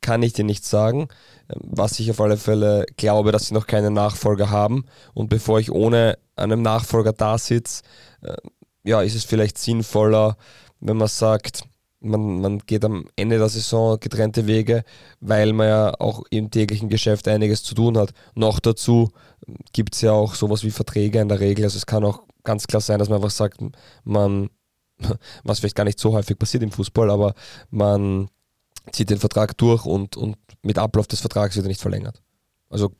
kann 0.00 0.24
ich 0.24 0.32
dir 0.32 0.44
nicht 0.44 0.64
sagen. 0.64 1.06
Was 1.48 2.00
ich 2.00 2.10
auf 2.10 2.20
alle 2.20 2.36
Fälle 2.36 2.86
glaube, 2.96 3.30
dass 3.30 3.46
sie 3.46 3.54
noch 3.54 3.68
keinen 3.68 3.94
Nachfolger 3.94 4.50
haben 4.50 4.84
und 5.14 5.28
bevor 5.28 5.60
ich 5.60 5.70
ohne 5.70 6.18
einen 6.34 6.62
Nachfolger 6.62 7.12
da 7.12 7.38
sitze, 7.38 7.82
äh, 8.22 8.34
ja, 8.82 9.00
ist 9.00 9.14
es 9.14 9.24
vielleicht 9.24 9.58
sinnvoller, 9.58 10.36
wenn 10.80 10.96
man 10.96 11.08
sagt, 11.08 11.62
man, 12.00 12.40
man 12.40 12.58
geht 12.60 12.84
am 12.84 13.04
Ende 13.16 13.38
der 13.38 13.48
Saison 13.48 13.98
getrennte 14.00 14.46
Wege, 14.46 14.84
weil 15.20 15.52
man 15.52 15.68
ja 15.68 15.94
auch 16.00 16.22
im 16.30 16.50
täglichen 16.50 16.88
Geschäft 16.88 17.28
einiges 17.28 17.62
zu 17.62 17.74
tun 17.74 17.96
hat. 17.98 18.12
Noch 18.34 18.58
dazu 18.58 19.10
gibt 19.72 19.94
es 19.94 20.00
ja 20.00 20.12
auch 20.12 20.34
sowas 20.34 20.64
wie 20.64 20.70
Verträge 20.70 21.20
in 21.20 21.28
der 21.28 21.40
Regel. 21.40 21.64
Also 21.64 21.76
es 21.76 21.86
kann 21.86 22.04
auch 22.04 22.22
ganz 22.42 22.66
klar 22.66 22.80
sein, 22.80 22.98
dass 22.98 23.08
man 23.08 23.16
einfach 23.16 23.30
sagt, 23.30 23.60
man, 24.04 24.50
was 25.44 25.60
vielleicht 25.60 25.76
gar 25.76 25.84
nicht 25.84 26.00
so 26.00 26.12
häufig 26.12 26.38
passiert 26.38 26.62
im 26.62 26.72
Fußball, 26.72 27.10
aber 27.10 27.34
man 27.70 28.28
zieht 28.92 29.10
den 29.10 29.18
Vertrag 29.18 29.56
durch 29.58 29.84
und, 29.84 30.16
und 30.16 30.36
mit 30.62 30.78
Ablauf 30.78 31.06
des 31.06 31.20
Vertrags 31.20 31.56
wird 31.56 31.66
er 31.66 31.68
nicht 31.68 31.80
verlängert. 31.80 32.22
Also 32.70 32.92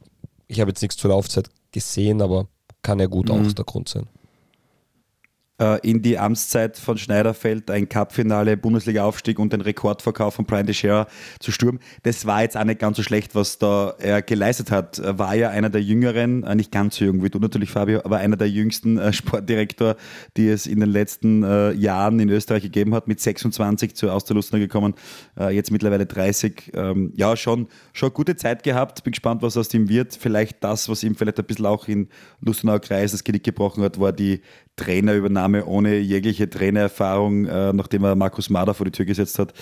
ich 0.47 0.61
habe 0.61 0.71
jetzt 0.71 0.83
nichts 0.83 0.97
zur 0.97 1.11
Laufzeit 1.11 1.49
gesehen, 1.73 2.21
aber 2.21 2.49
kann 2.83 2.99
ja 2.99 3.07
gut 3.07 3.29
mhm. 3.29 3.49
auch 3.49 3.53
der 3.53 3.65
Grund 3.65 3.89
sein. 3.89 4.09
Äh, 5.61 5.79
in 5.83 6.01
die 6.01 6.19
Amtszeit 6.19 6.79
von 6.79 6.97
Schneider 6.97 7.35
fällt, 7.35 7.71
ein 7.71 7.89
Cup-Finale, 7.89 8.57
Bundesliga-Aufstieg 8.57 9.39
und 9.39 9.53
den 9.53 9.61
Rekordverkauf 9.61 10.35
von 10.35 10.47
Brian 10.47 10.73
Scherer 10.73 11.07
zu 11.39 11.53
Sturm. 11.53 11.79
Das 12.03 12.25
war 12.25 12.43
jetzt 12.43 12.57
auch 12.57 12.65
nicht 12.65 12.81
ganz 12.81 12.97
so 12.97 13.03
schlecht, 13.03 13.35
was 13.35 13.59
da 13.59 13.95
er 13.99 14.23
geleistet 14.23 14.71
hat. 14.71 15.01
War 15.05 15.35
ja 15.35 15.51
einer 15.51 15.69
der 15.69 15.83
jüngeren, 15.83 16.45
äh, 16.45 16.55
nicht 16.55 16.73
ganz 16.73 16.97
so 16.97 17.05
jung 17.05 17.23
wie 17.23 17.29
du 17.29 17.39
natürlich, 17.39 17.71
Fabio, 17.71 18.01
aber 18.05 18.19
einer 18.19 18.37
der 18.37 18.49
jüngsten 18.49 18.99
äh, 18.99 19.13
Sportdirektor, 19.13 19.97
die 20.37 20.49
es 20.49 20.67
in 20.67 20.81
den 20.81 20.89
letzten 20.89 21.43
Jahren 21.79 22.21
in 22.21 22.29
Österreich 22.29 22.63
gegeben 22.63 22.95
hat, 22.95 23.07
mit 23.07 23.21
26 23.21 23.95
zu 23.95 24.11
Austerlustner 24.11 24.59
gekommen, 24.59 24.95
jetzt 25.51 25.71
mittlerweile 25.71 26.07
30. 26.07 26.73
Ähm, 26.75 27.13
ja, 27.17 27.37
schon, 27.37 27.69
schon 27.93 28.13
gute 28.13 28.37
Zeit 28.37 28.63
gehabt. 28.63 29.03
Bin 29.05 29.13
gespannt, 29.13 29.43
was 29.43 29.57
aus 29.57 29.73
ihm 29.75 29.89
wird. 29.89 30.15
Vielleicht 30.15 30.63
das, 30.65 30.89
was 30.89 31.03
ihm 31.03 31.15
vielleicht 31.15 31.39
ein 31.39 31.45
bisschen 31.45 31.67
auch 31.67 31.89
in 31.89 32.09
Lustenauer 32.41 32.81
Kreis 32.81 33.13
das 33.13 33.25
Genick 33.25 33.45
gebrochen 33.45 33.83
hat, 33.83 34.01
war 34.01 34.13
die 34.13 34.41
Trainerübernahme 34.81 35.50
ohne 35.55 35.99
jegliche 35.99 36.49
Trainererfahrung, 36.49 37.47
äh, 37.47 37.73
nachdem 37.73 38.05
er 38.05 38.15
Markus 38.15 38.51
Mader 38.51 38.75
vor 38.75 38.87
die 38.87 38.93
Tür 38.93 39.05
gesetzt 39.05 39.39
hat. 39.39 39.53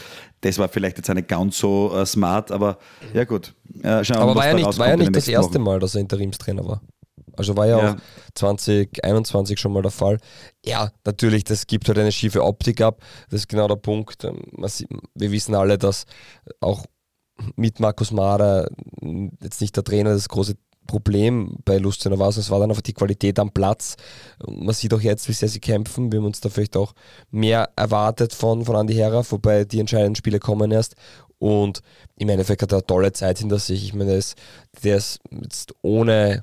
Das 0.40 0.58
war 0.58 0.68
vielleicht 0.68 0.96
jetzt 0.98 1.08
nicht 1.08 1.28
ganz 1.28 1.58
so 1.58 1.92
äh, 1.94 2.06
smart, 2.06 2.50
aber 2.50 2.78
ja 3.12 3.24
gut. 3.24 3.54
Äh, 3.82 4.04
schauen, 4.04 4.18
aber 4.18 4.34
war 4.34 4.48
ja 4.48 4.54
nicht, 4.54 4.78
war 4.78 4.88
ja 4.88 4.96
nicht 4.96 5.14
das 5.14 5.28
erste 5.28 5.54
Wochen. 5.54 5.62
Mal, 5.62 5.80
dass 5.80 5.94
er 5.94 6.00
Interimstrainer 6.00 6.66
war. 6.66 6.80
Also 7.36 7.56
war 7.56 7.66
ja, 7.66 7.78
ja, 7.78 7.92
auch 7.92 7.96
2021 8.34 9.60
schon 9.60 9.72
mal 9.72 9.82
der 9.82 9.92
Fall. 9.92 10.18
Ja, 10.64 10.90
natürlich, 11.04 11.44
das 11.44 11.68
gibt 11.68 11.86
halt 11.86 11.98
eine 11.98 12.10
schiefe 12.10 12.42
Optik 12.42 12.80
ab. 12.80 13.00
Das 13.30 13.40
ist 13.40 13.48
genau 13.48 13.68
der 13.68 13.76
Punkt. 13.76 14.24
Ähm, 14.24 14.42
wir 15.14 15.30
wissen 15.30 15.54
alle, 15.54 15.78
dass 15.78 16.04
auch 16.60 16.84
mit 17.54 17.78
Markus 17.78 18.10
Mader 18.10 18.68
jetzt 19.40 19.60
nicht 19.60 19.76
der 19.76 19.84
Trainer 19.84 20.10
das 20.10 20.28
große 20.28 20.54
Problem 20.88 21.58
bei 21.64 21.78
Lustenau 21.78 22.18
war, 22.18 22.28
es 22.30 22.50
war 22.50 22.58
dann 22.58 22.70
einfach 22.70 22.82
die 22.82 22.94
Qualität 22.94 23.38
am 23.38 23.52
Platz. 23.52 23.96
Man 24.48 24.74
sieht 24.74 24.92
auch 24.94 25.00
jetzt, 25.00 25.28
wie 25.28 25.32
sehr 25.34 25.48
sie 25.48 25.60
kämpfen. 25.60 26.10
Wir 26.10 26.18
haben 26.18 26.26
uns 26.26 26.40
da 26.40 26.48
vielleicht 26.48 26.76
auch 26.76 26.94
mehr 27.30 27.70
erwartet 27.76 28.32
von, 28.32 28.64
von 28.64 28.74
Andi 28.74 28.94
Herrer, 28.94 29.24
wobei 29.30 29.64
die 29.64 29.78
entscheidenden 29.78 30.16
Spiele 30.16 30.40
kommen 30.40 30.72
erst. 30.72 30.96
Und 31.38 31.82
im 32.16 32.30
Endeffekt 32.30 32.62
hat 32.62 32.72
er 32.72 32.78
eine 32.78 32.86
tolle 32.86 33.12
Zeit 33.12 33.38
hinter 33.38 33.58
sich. 33.58 33.84
Ich 33.84 33.94
meine, 33.94 34.10
der 34.10 34.18
ist 34.18 34.36
jetzt 35.30 35.74
ohne 35.82 36.42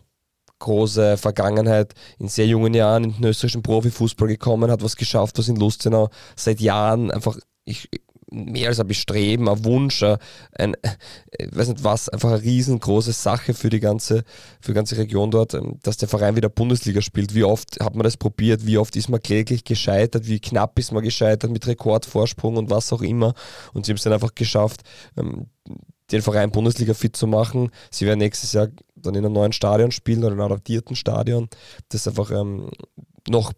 große 0.60 1.18
Vergangenheit 1.18 1.94
in 2.20 2.30
sehr 2.30 2.48
jungen 2.48 2.74
Jahren 2.74 3.04
in 3.04 3.14
den 3.14 3.26
österreichischen 3.26 3.64
Profifußball 3.64 4.28
gekommen, 4.28 4.72
hat 4.72 4.84
was 4.84 4.96
geschafft, 4.96 5.38
was 5.38 5.50
in 5.50 5.58
Lustenau 5.58 6.10
seit 6.36 6.62
Jahren 6.62 7.12
einfach 7.12 7.38
ich, 7.66 7.90
mehr 8.36 8.70
als 8.70 8.80
ein 8.80 8.88
Bestreben, 8.88 9.48
ein 9.48 9.64
Wunsch, 9.64 10.04
ein, 10.04 10.76
ich 11.38 11.56
weiß 11.56 11.70
nicht 11.70 11.84
was, 11.84 12.10
einfach 12.10 12.30
eine 12.30 12.42
riesengroße 12.42 13.14
Sache 13.14 13.54
für 13.54 13.70
die 13.70 13.80
ganze, 13.80 14.24
für 14.60 14.72
die 14.72 14.76
ganze 14.76 14.98
Region 14.98 15.32
dort, 15.32 15.54
ähm, 15.54 15.80
dass 15.84 15.98
der 15.98 16.10
Verein 16.10 16.36
wieder 16.36 16.50
Bundesliga 16.50 17.02
spielt. 17.02 17.34
Wie 17.34 17.44
oft 17.44 17.80
hat 17.80 17.96
man 17.96 18.04
das 18.04 18.18
probiert? 18.18 18.66
Wie 18.66 18.78
oft 18.78 18.96
ist 18.96 19.10
man 19.10 19.22
kläglich 19.22 19.64
gescheitert? 19.64 20.28
Wie 20.28 20.40
knapp 20.40 20.78
ist 20.78 20.92
man 20.92 21.04
gescheitert 21.04 21.52
mit 21.52 21.66
Rekordvorsprung 21.66 22.58
und 22.58 22.70
was 22.70 22.92
auch 22.92 23.02
immer? 23.02 23.34
Und 23.74 23.86
sie 23.86 23.92
haben 23.92 23.98
es 23.98 24.04
dann 24.04 24.14
einfach 24.14 24.36
geschafft, 24.36 24.82
ähm, 25.18 25.48
den 26.12 26.22
Verein 26.22 26.52
Bundesliga 26.52 26.94
fit 26.94 27.16
zu 27.16 27.28
machen. 27.28 27.72
Sie 27.90 28.06
werden 28.06 28.20
nächstes 28.20 28.54
Jahr 28.54 28.68
dann 28.96 29.16
in 29.16 29.26
einem 29.26 29.34
neuen 29.34 29.54
Stadion 29.54 29.92
spielen 29.92 30.20
oder 30.20 30.34
in 30.34 30.42
einem 30.42 30.52
adaptierten 30.52 30.96
Stadion, 30.96 31.50
das 31.90 32.08
einfach 32.08 32.32
ähm, 32.32 32.70
noch 33.28 33.54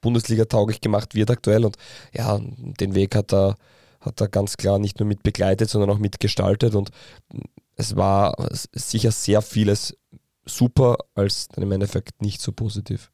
Bundesliga 0.00 0.46
tauglich 0.46 0.80
gemacht 0.80 1.14
wird 1.14 1.30
aktuell. 1.30 1.64
Und 1.64 1.76
ja, 2.14 2.38
den 2.40 2.94
Weg 2.94 3.14
hat 3.14 3.32
er 3.32 3.56
hat 4.00 4.20
er 4.20 4.28
ganz 4.28 4.56
klar 4.56 4.78
nicht 4.78 4.98
nur 4.98 5.06
mit 5.06 5.22
begleitet, 5.22 5.70
sondern 5.70 5.90
auch 5.90 5.98
mitgestaltet 5.98 6.74
und 6.74 6.90
es 7.76 7.96
war 7.96 8.34
sicher 8.72 9.10
sehr 9.10 9.42
vieles 9.42 9.96
super, 10.44 10.98
als 11.14 11.48
dann 11.48 11.62
im 11.62 11.72
Endeffekt 11.72 12.22
nicht 12.22 12.40
so 12.40 12.52
positiv. 12.52 13.10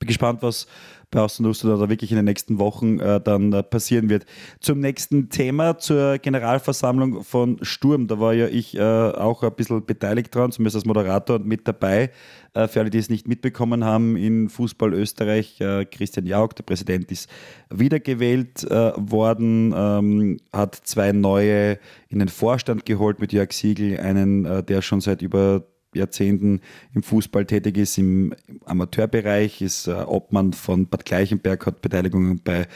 Bin 0.00 0.06
gespannt, 0.06 0.42
was 0.42 0.66
bei 1.10 1.20
Außenrüstung 1.20 1.78
da 1.78 1.88
wirklich 1.90 2.10
in 2.10 2.16
den 2.16 2.24
nächsten 2.24 2.58
Wochen 2.58 3.00
äh, 3.00 3.20
dann 3.20 3.52
äh, 3.52 3.62
passieren 3.62 4.08
wird. 4.08 4.24
Zum 4.60 4.80
nächsten 4.80 5.28
Thema, 5.28 5.76
zur 5.76 6.16
Generalversammlung 6.16 7.22
von 7.22 7.58
Sturm. 7.62 8.06
Da 8.06 8.18
war 8.18 8.32
ja 8.32 8.46
ich 8.46 8.76
äh, 8.76 8.80
auch 8.80 9.42
ein 9.42 9.54
bisschen 9.54 9.84
beteiligt 9.84 10.34
dran, 10.34 10.52
zumindest 10.52 10.76
als 10.76 10.84
Moderator 10.86 11.36
und 11.36 11.46
mit 11.46 11.68
dabei. 11.68 12.12
Äh, 12.54 12.66
für 12.68 12.80
alle, 12.80 12.88
die 12.88 12.96
es 12.96 13.10
nicht 13.10 13.28
mitbekommen 13.28 13.84
haben, 13.84 14.16
in 14.16 14.48
Fußball 14.48 14.94
Österreich, 14.94 15.60
äh, 15.60 15.84
Christian 15.84 16.24
Jauch, 16.24 16.54
der 16.54 16.62
Präsident, 16.62 17.12
ist 17.12 17.28
wiedergewählt 17.68 18.64
äh, 18.64 18.92
worden, 18.96 19.74
ähm, 19.76 20.38
hat 20.50 20.76
zwei 20.76 21.12
neue 21.12 21.78
in 22.08 22.20
den 22.20 22.28
Vorstand 22.28 22.86
geholt 22.86 23.20
mit 23.20 23.34
Jörg 23.34 23.52
Siegel, 23.52 24.00
einen, 24.00 24.64
der 24.66 24.82
schon 24.82 25.00
seit 25.00 25.20
über 25.20 25.64
Jahrzehnten 25.94 26.60
im 26.94 27.02
Fußball 27.02 27.46
tätig 27.46 27.76
ist, 27.76 27.98
im 27.98 28.34
Amateurbereich, 28.64 29.62
ist 29.62 29.86
äh, 29.86 29.92
Obmann 29.92 30.52
von 30.52 30.86
Bad 30.86 31.04
Gleichenberg, 31.04 31.66
hat 31.66 31.82
Beteiligungen 31.82 32.40
bei 32.42 32.66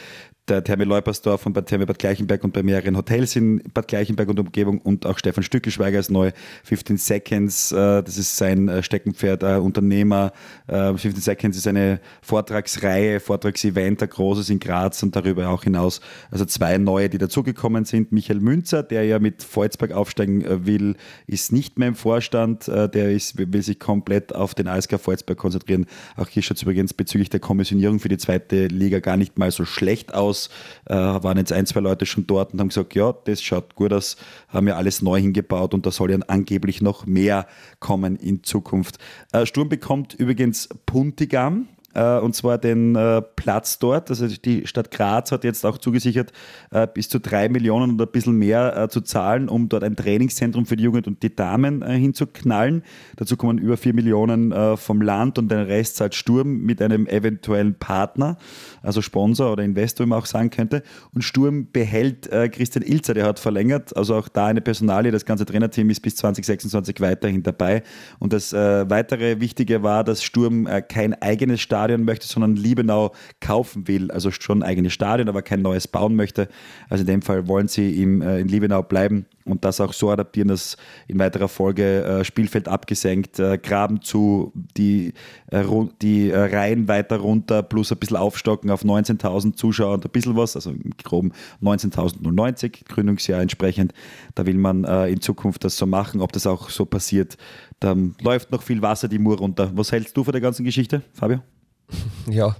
der 0.47 0.63
Therme 0.63 0.83
Leupersdorf 0.83 1.45
und 1.45 1.53
bei 1.53 1.61
Therme 1.61 1.85
Bad 1.85 1.99
Gleichenberg 1.99 2.43
und 2.43 2.53
bei 2.53 2.61
mehreren 2.61 2.95
Hotels 2.95 3.35
in 3.35 3.63
Bad 3.73 3.87
Gleichenberg 3.87 4.29
und 4.29 4.39
Umgebung 4.39 4.79
und 4.79 5.05
auch 5.05 5.17
Stefan 5.17 5.43
Stückelschweiger 5.43 5.99
ist 5.99 6.11
neu. 6.11 6.31
15 6.63 6.97
Seconds, 6.97 7.71
äh, 7.71 8.03
das 8.03 8.17
ist 8.17 8.37
sein 8.37 8.67
äh, 8.67 8.83
Steckenpferd, 8.83 9.43
äh, 9.43 9.55
Unternehmer. 9.55 10.31
15 10.67 11.15
Seconds 11.15 11.57
ist 11.57 11.67
eine 11.67 11.99
Vortragsreihe, 12.21 13.19
Vortragsevent, 13.19 14.01
ein 14.01 14.09
großes 14.09 14.49
in 14.49 14.59
Graz 14.59 15.01
und 15.03 15.15
darüber 15.15 15.49
auch 15.49 15.63
hinaus. 15.63 16.01
Also 16.31 16.45
zwei 16.45 16.77
neue, 16.77 17.09
die 17.09 17.17
dazugekommen 17.17 17.85
sind. 17.85 18.11
Michael 18.11 18.39
Münzer, 18.39 18.83
der 18.83 19.05
ja 19.05 19.19
mit 19.19 19.43
Volzberg 19.43 19.91
aufsteigen 19.91 20.65
will, 20.65 20.95
ist 21.27 21.51
nicht 21.51 21.77
mehr 21.77 21.89
im 21.89 21.95
Vorstand. 21.95 22.67
Der 22.67 23.11
ist, 23.11 23.37
will 23.37 23.61
sich 23.61 23.79
komplett 23.79 24.33
auf 24.33 24.55
den 24.55 24.67
ASK 24.67 24.99
Volzberg 24.99 25.37
konzentrieren. 25.37 25.85
Auch 26.15 26.27
hier 26.27 26.41
schaut 26.41 26.57
es 26.57 26.63
übrigens 26.63 26.93
bezüglich 26.93 27.29
der 27.29 27.39
Kommissionierung 27.39 27.99
für 27.99 28.09
die 28.09 28.17
zweite 28.17 28.67
Liga 28.67 28.99
gar 28.99 29.17
nicht 29.17 29.37
mal 29.37 29.51
so 29.51 29.65
schlecht 29.65 30.13
aus 30.13 30.34
aus, 30.35 30.49
äh, 30.85 30.93
waren 30.95 31.37
jetzt 31.37 31.53
ein, 31.53 31.65
zwei 31.65 31.79
Leute 31.79 32.05
schon 32.05 32.27
dort 32.27 32.53
und 32.53 32.59
haben 32.59 32.69
gesagt, 32.69 32.95
ja, 32.95 33.13
das 33.25 33.41
schaut 33.41 33.75
gut 33.75 33.93
aus, 33.93 34.17
haben 34.49 34.67
ja 34.67 34.75
alles 34.75 35.01
neu 35.01 35.19
hingebaut 35.19 35.73
und 35.73 35.85
da 35.85 35.91
soll 35.91 36.11
ja 36.11 36.17
angeblich 36.27 36.81
noch 36.81 37.05
mehr 37.05 37.47
kommen 37.79 38.15
in 38.17 38.43
Zukunft. 38.43 38.97
Äh, 39.31 39.45
Sturm 39.45 39.69
bekommt 39.69 40.13
übrigens 40.13 40.69
Puntigam, 40.85 41.67
und 41.95 42.35
zwar 42.35 42.57
den 42.57 42.95
äh, 42.95 43.21
Platz 43.21 43.79
dort. 43.79 44.09
Also 44.09 44.27
die 44.27 44.67
Stadt 44.67 44.91
Graz 44.91 45.31
hat 45.31 45.43
jetzt 45.43 45.65
auch 45.65 45.77
zugesichert, 45.77 46.31
äh, 46.71 46.87
bis 46.91 47.09
zu 47.09 47.19
drei 47.19 47.47
Millionen 47.47 47.95
oder 47.95 48.05
ein 48.05 48.11
bisschen 48.11 48.35
mehr 48.35 48.87
zu 48.89 49.01
zahlen, 49.01 49.47
um 49.47 49.69
dort 49.69 49.83
ein 49.83 49.95
Trainingszentrum 49.95 50.65
für 50.65 50.75
die 50.75 50.83
Jugend 50.83 51.07
und 51.07 51.23
die 51.23 51.35
Damen 51.35 51.85
hinzuknallen. 51.85 52.83
Dazu 53.15 53.37
kommen 53.37 53.57
über 53.57 53.77
vier 53.77 53.93
Millionen 53.93 54.53
vom 54.77 55.01
Land 55.01 55.37
und 55.39 55.49
den 55.49 55.59
Rest 55.59 55.97
zahlt 55.97 56.15
Sturm 56.15 56.59
mit 56.59 56.81
einem 56.81 57.07
eventuellen 57.07 57.75
Partner, 57.75 58.37
also 58.81 59.01
Sponsor 59.01 59.51
oder 59.51 59.63
Investor, 59.63 60.05
wie 60.05 60.09
man 60.09 60.19
auch 60.19 60.25
sagen 60.25 60.49
könnte. 60.49 60.83
Und 61.13 61.23
Sturm 61.23 61.67
behält 61.71 62.29
Christian 62.51 62.83
Ilzer, 62.83 63.13
der 63.13 63.25
hat 63.25 63.39
verlängert, 63.39 63.95
also 63.95 64.15
auch 64.15 64.27
da 64.27 64.47
eine 64.47 64.61
Personalie, 64.61 65.11
das 65.11 65.25
ganze 65.25 65.45
Trainerteam 65.45 65.89
ist 65.89 66.01
bis 66.01 66.15
2026 66.17 66.99
weiterhin 66.99 67.43
dabei. 67.43 67.83
Und 68.19 68.33
das 68.33 68.53
weitere 68.53 69.39
Wichtige 69.39 69.83
war, 69.83 70.03
dass 70.03 70.23
Sturm 70.23 70.67
kein 70.87 71.13
eigenes 71.21 71.61
Stadion 71.61 71.84
Stadion 71.85 72.03
möchte, 72.03 72.27
sondern 72.27 72.55
Liebenau 72.55 73.11
kaufen 73.39 73.87
will. 73.87 74.09
Also 74.09 74.31
schon 74.31 74.63
ein 74.63 74.69
eigenes 74.69 74.93
Stadion, 74.93 75.29
aber 75.29 75.43
kein 75.43 75.61
neues 75.61 75.87
bauen 75.87 76.15
möchte. 76.15 76.47
Also 76.89 77.01
in 77.01 77.07
dem 77.07 77.21
Fall 77.21 77.47
wollen 77.47 77.67
sie 77.67 78.01
im, 78.01 78.21
äh, 78.21 78.39
in 78.39 78.47
Liebenau 78.47 78.81
bleiben 78.81 79.27
und 79.45 79.63
das 79.63 79.79
auch 79.79 79.93
so 79.93 80.09
adaptieren, 80.09 80.47
dass 80.47 80.75
in 81.07 81.19
weiterer 81.19 81.47
Folge 81.47 82.03
äh, 82.03 82.25
Spielfeld 82.25 82.67
abgesenkt, 82.67 83.37
äh, 83.39 83.59
Graben 83.59 84.01
zu, 84.01 84.51
die, 84.55 85.13
äh, 85.51 85.63
die 86.01 86.31
äh, 86.31 86.55
Reihen 86.55 86.87
weiter 86.87 87.17
runter, 87.17 87.61
plus 87.61 87.91
ein 87.91 87.99
bisschen 87.99 88.17
aufstocken 88.17 88.71
auf 88.71 88.83
19.000 88.83 89.55
Zuschauer 89.55 89.93
und 89.93 90.05
ein 90.05 90.11
bisschen 90.11 90.35
was, 90.35 90.55
also 90.55 90.71
im 90.71 90.91
groben 91.03 91.31
19.090, 91.61 92.85
Gründungsjahr 92.87 93.41
entsprechend. 93.41 93.93
Da 94.33 94.47
will 94.47 94.57
man 94.57 94.83
äh, 94.83 95.09
in 95.09 95.21
Zukunft 95.21 95.63
das 95.63 95.77
so 95.77 95.85
machen. 95.85 96.21
Ob 96.21 96.31
das 96.31 96.47
auch 96.47 96.71
so 96.71 96.85
passiert, 96.85 97.37
da 97.79 97.95
läuft 98.21 98.51
noch 98.51 98.63
viel 98.63 98.81
Wasser 98.81 99.07
die 99.07 99.19
Mur 99.19 99.37
runter. 99.37 99.71
Was 99.75 99.91
hältst 99.91 100.17
du 100.17 100.23
von 100.23 100.31
der 100.31 100.41
ganzen 100.41 100.63
Geschichte, 100.63 101.03
Fabio? 101.13 101.41
Ja, 102.29 102.55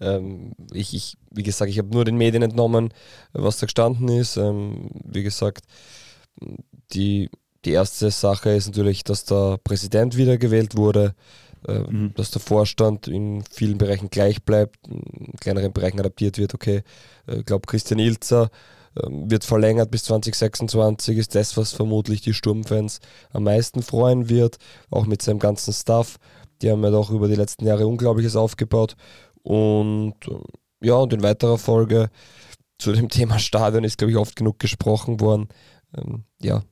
ähm, 0.00 0.52
ich, 0.72 0.94
ich, 0.94 1.16
wie 1.30 1.42
gesagt, 1.42 1.70
ich 1.70 1.78
habe 1.78 1.90
nur 1.90 2.04
den 2.04 2.16
Medien 2.16 2.42
entnommen, 2.42 2.92
was 3.32 3.58
da 3.58 3.66
gestanden 3.66 4.08
ist. 4.08 4.36
Ähm, 4.36 4.90
wie 5.04 5.22
gesagt, 5.22 5.64
die, 6.92 7.30
die 7.64 7.72
erste 7.72 8.10
Sache 8.10 8.50
ist 8.50 8.66
natürlich, 8.66 9.04
dass 9.04 9.24
der 9.24 9.58
Präsident 9.62 10.16
wiedergewählt 10.16 10.76
wurde, 10.76 11.14
äh, 11.68 11.80
mhm. 11.80 12.14
dass 12.14 12.30
der 12.30 12.40
Vorstand 12.40 13.06
in 13.08 13.44
vielen 13.50 13.78
Bereichen 13.78 14.08
gleich 14.08 14.42
bleibt, 14.42 14.86
in 14.88 15.34
kleineren 15.40 15.72
Bereichen 15.72 16.00
adaptiert 16.00 16.38
wird. 16.38 16.54
Okay, 16.54 16.82
äh, 17.26 17.40
ich 17.40 17.44
glaube, 17.44 17.66
Christian 17.66 17.98
Ilzer 17.98 18.50
äh, 18.94 19.02
wird 19.06 19.44
verlängert 19.44 19.90
bis 19.90 20.04
2026, 20.04 21.18
ist 21.18 21.34
das, 21.34 21.56
was 21.56 21.72
vermutlich 21.72 22.22
die 22.22 22.34
Sturmfans 22.34 23.00
am 23.32 23.44
meisten 23.44 23.82
freuen 23.82 24.30
wird, 24.30 24.56
auch 24.90 25.06
mit 25.06 25.20
seinem 25.20 25.38
ganzen 25.38 25.74
Staff. 25.74 26.18
Die 26.62 26.70
haben 26.70 26.82
ja 26.84 26.90
doch 26.90 27.10
über 27.10 27.28
die 27.28 27.36
letzten 27.36 27.66
Jahre 27.66 27.86
Unglaubliches 27.86 28.36
aufgebaut. 28.36 28.96
Und 29.42 30.14
äh, 30.28 30.86
ja, 30.86 30.94
und 30.94 31.12
in 31.12 31.22
weiterer 31.22 31.58
Folge 31.58 32.10
zu 32.78 32.92
dem 32.92 33.08
Thema 33.10 33.38
Stadion 33.38 33.84
ist, 33.84 33.98
glaube 33.98 34.12
ich, 34.12 34.16
oft 34.16 34.36
genug 34.36 34.58
gesprochen 34.58 35.20
worden. 35.20 35.48
Ähm, 35.96 36.24
ja, 36.40 36.62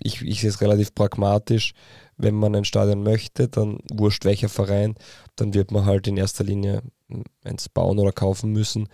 ich, 0.00 0.22
ich 0.22 0.40
sehe 0.40 0.50
es 0.50 0.60
relativ 0.60 0.94
pragmatisch. 0.94 1.74
wenn 2.16 2.34
man 2.34 2.54
ein 2.54 2.64
Stadion 2.64 3.02
möchte, 3.02 3.48
dann 3.48 3.78
wurscht 3.92 4.24
welcher 4.24 4.48
Verein, 4.48 4.94
dann 5.36 5.54
wird 5.54 5.72
man 5.72 5.84
halt 5.84 6.06
in 6.06 6.16
erster 6.16 6.44
Linie 6.44 6.82
eins 7.44 7.68
bauen 7.68 7.98
oder 7.98 8.12
kaufen 8.12 8.52
müssen. 8.52 8.88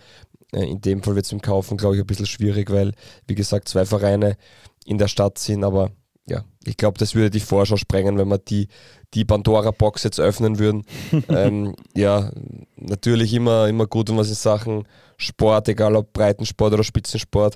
Äh, 0.53 0.65
in 0.65 0.81
dem 0.81 1.03
Fall 1.03 1.15
wird 1.15 1.25
es 1.25 1.31
im 1.31 1.41
Kaufen, 1.41 1.77
glaube 1.77 1.95
ich, 1.95 2.01
ein 2.01 2.07
bisschen 2.07 2.25
schwierig, 2.25 2.69
weil, 2.71 2.93
wie 3.27 3.35
gesagt, 3.35 3.67
zwei 3.67 3.85
Vereine 3.85 4.37
in 4.85 4.97
der 4.97 5.07
Stadt 5.07 5.37
sind, 5.37 5.63
aber 5.63 5.91
ja, 6.31 6.45
ich 6.63 6.77
glaube, 6.77 6.97
das 6.97 7.13
würde 7.13 7.29
die 7.29 7.41
Vorschau 7.41 7.75
sprengen, 7.75 8.17
wenn 8.17 8.29
wir 8.29 8.37
die, 8.37 8.67
die 9.13 9.25
Pandora-Box 9.25 10.03
jetzt 10.03 10.19
öffnen 10.19 10.59
würden. 10.59 10.83
ähm, 11.29 11.75
ja, 11.95 12.31
natürlich 12.77 13.33
immer, 13.33 13.67
immer 13.67 13.85
gut, 13.85 14.09
wenn 14.09 14.17
was 14.17 14.29
in 14.29 14.35
Sachen 14.35 14.87
Sport, 15.17 15.67
egal 15.67 15.95
ob 15.95 16.13
Breitensport 16.13 16.73
oder 16.73 16.83
Spitzensport, 16.83 17.55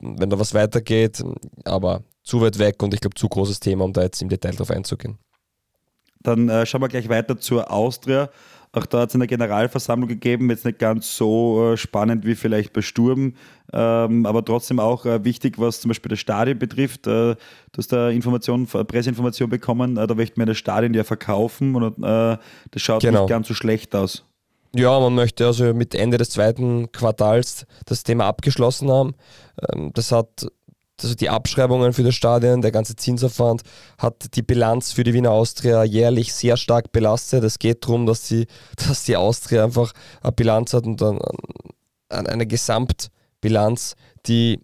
wenn 0.00 0.30
da 0.30 0.38
was 0.38 0.54
weitergeht, 0.54 1.22
aber 1.64 2.02
zu 2.22 2.40
weit 2.40 2.58
weg 2.58 2.82
und 2.82 2.94
ich 2.94 3.00
glaube, 3.00 3.14
zu 3.14 3.28
großes 3.28 3.60
Thema, 3.60 3.84
um 3.84 3.92
da 3.92 4.02
jetzt 4.02 4.22
im 4.22 4.30
Detail 4.30 4.52
drauf 4.52 4.70
einzugehen. 4.70 5.18
Dann 6.22 6.48
äh, 6.48 6.64
schauen 6.64 6.80
wir 6.80 6.88
gleich 6.88 7.10
weiter 7.10 7.38
zur 7.38 7.70
Austria. 7.70 8.30
Auch 8.74 8.86
da 8.86 9.00
hat 9.00 9.10
es 9.10 9.14
eine 9.14 9.28
Generalversammlung 9.28 10.08
gegeben, 10.08 10.50
jetzt 10.50 10.64
nicht 10.64 10.80
ganz 10.80 11.16
so 11.16 11.72
äh, 11.72 11.76
spannend 11.76 12.26
wie 12.26 12.34
vielleicht 12.34 12.72
bei 12.72 12.82
Sturm, 12.82 13.34
ähm, 13.72 14.26
aber 14.26 14.44
trotzdem 14.44 14.80
auch 14.80 15.06
äh, 15.06 15.24
wichtig, 15.24 15.60
was 15.60 15.80
zum 15.80 15.90
Beispiel 15.90 16.10
das 16.10 16.18
Stadion 16.18 16.58
betrifft. 16.58 17.06
Äh, 17.06 17.36
du 17.36 17.78
hast 17.78 17.92
da 17.92 18.10
Information, 18.10 18.66
Presseinformation 18.66 19.48
bekommen, 19.48 19.96
äh, 19.96 20.08
da 20.08 20.14
möchten 20.16 20.40
wir 20.40 20.46
das 20.46 20.58
Stadion 20.58 20.92
ja 20.92 21.04
verkaufen 21.04 21.76
und 21.76 21.98
äh, 21.98 22.36
das 22.72 22.82
schaut 22.82 23.02
genau. 23.02 23.20
nicht 23.20 23.28
ganz 23.28 23.46
so 23.46 23.54
schlecht 23.54 23.94
aus. 23.94 24.24
Ja, 24.74 24.98
man 24.98 25.14
möchte 25.14 25.46
also 25.46 25.72
mit 25.72 25.94
Ende 25.94 26.18
des 26.18 26.30
zweiten 26.30 26.90
Quartals 26.90 27.66
das 27.86 28.02
Thema 28.02 28.26
abgeschlossen 28.26 28.90
haben. 28.90 29.14
Ähm, 29.72 29.92
das 29.94 30.10
hat 30.10 30.48
also 31.02 31.14
die 31.14 31.28
Abschreibungen 31.28 31.92
für 31.92 32.02
das 32.02 32.14
Stadion, 32.14 32.62
der 32.62 32.70
ganze 32.70 32.96
Zinsaufwand 32.96 33.62
hat 33.98 34.36
die 34.36 34.42
Bilanz 34.42 34.92
für 34.92 35.04
die 35.04 35.12
Wiener 35.12 35.32
Austria 35.32 35.82
jährlich 35.84 36.32
sehr 36.32 36.56
stark 36.56 36.92
belastet. 36.92 37.42
Es 37.44 37.58
geht 37.58 37.84
darum, 37.84 38.06
dass 38.06 38.28
die, 38.28 38.46
dass 38.88 39.04
die 39.04 39.16
Austria 39.16 39.64
einfach 39.64 39.92
eine 40.22 40.32
Bilanz 40.32 40.72
hat 40.72 40.86
und 40.86 41.00
dann 41.00 41.18
eine 42.08 42.46
Gesamtbilanz, 42.46 43.96
die, 44.26 44.60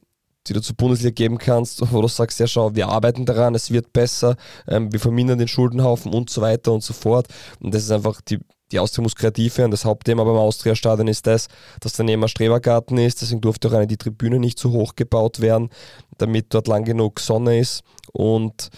die 0.46 0.52
du 0.52 0.60
zur 0.60 0.76
Bundesliga 0.76 1.12
geben 1.12 1.38
kannst, 1.38 1.80
wo 1.92 2.00
du 2.00 2.08
sagst, 2.08 2.38
ja 2.38 2.46
schau, 2.46 2.74
wir 2.74 2.88
arbeiten 2.88 3.26
daran, 3.26 3.54
es 3.54 3.70
wird 3.70 3.92
besser, 3.92 4.36
ähm, 4.68 4.92
wir 4.92 5.00
vermindern 5.00 5.38
den 5.38 5.48
Schuldenhaufen 5.48 6.12
und 6.12 6.30
so 6.30 6.40
weiter 6.40 6.72
und 6.72 6.84
so 6.84 6.92
fort. 6.92 7.26
Und 7.60 7.74
das 7.74 7.82
ist 7.82 7.90
einfach 7.90 8.20
die 8.20 8.38
die 8.72 8.78
Austria 8.78 9.02
muss 9.02 9.14
kreativ 9.14 9.58
werden. 9.58 9.70
Das 9.70 9.84
Hauptthema 9.84 10.24
beim 10.24 10.36
Austria-Stadion 10.36 11.08
ist 11.08 11.26
das, 11.26 11.48
dass 11.80 11.92
daneben 11.94 12.22
ein 12.22 12.28
Strebergarten 12.28 12.98
ist. 12.98 13.22
Deswegen 13.22 13.40
durfte 13.40 13.68
auch 13.68 13.72
eine 13.72 13.86
die 13.86 13.96
Tribüne 13.96 14.38
nicht 14.38 14.58
zu 14.58 14.72
hoch 14.72 14.94
gebaut 14.96 15.40
werden, 15.40 15.70
damit 16.18 16.54
dort 16.54 16.68
lang 16.68 16.84
genug 16.84 17.20
Sonne 17.20 17.58
ist. 17.58 17.82
Und 18.12 18.70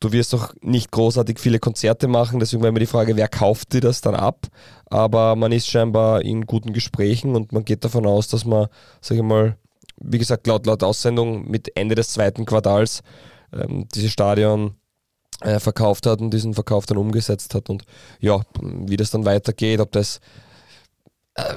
du 0.00 0.12
wirst 0.12 0.34
auch 0.34 0.52
nicht 0.60 0.90
großartig 0.90 1.38
viele 1.38 1.58
Konzerte 1.58 2.08
machen. 2.08 2.40
Deswegen 2.40 2.62
war 2.62 2.68
immer 2.68 2.78
die 2.78 2.86
Frage, 2.86 3.16
wer 3.16 3.28
kauft 3.28 3.72
dir 3.72 3.80
das 3.80 4.00
dann 4.00 4.14
ab? 4.14 4.46
Aber 4.86 5.36
man 5.36 5.52
ist 5.52 5.68
scheinbar 5.68 6.22
in 6.22 6.46
guten 6.46 6.72
Gesprächen 6.72 7.34
und 7.34 7.52
man 7.52 7.64
geht 7.64 7.84
davon 7.84 8.06
aus, 8.06 8.28
dass 8.28 8.44
man, 8.44 8.68
sage 9.00 9.20
ich 9.20 9.26
mal, 9.26 9.56
wie 10.00 10.18
gesagt, 10.18 10.46
laut, 10.46 10.66
laut 10.66 10.82
Aussendung 10.82 11.50
mit 11.50 11.76
Ende 11.76 11.94
des 11.94 12.08
zweiten 12.08 12.44
Quartals 12.44 13.02
ähm, 13.52 13.86
dieses 13.94 14.12
Stadion 14.12 14.74
äh, 15.40 15.58
verkauft 15.60 16.06
hat 16.06 16.20
und 16.20 16.30
diesen 16.30 16.54
Verkauf 16.54 16.86
dann 16.86 16.98
umgesetzt 16.98 17.54
hat. 17.54 17.70
Und 17.70 17.84
ja, 18.20 18.40
wie 18.60 18.96
das 18.96 19.10
dann 19.10 19.24
weitergeht, 19.24 19.80
ob 19.80 19.92
das 19.92 20.20
äh, 21.34 21.54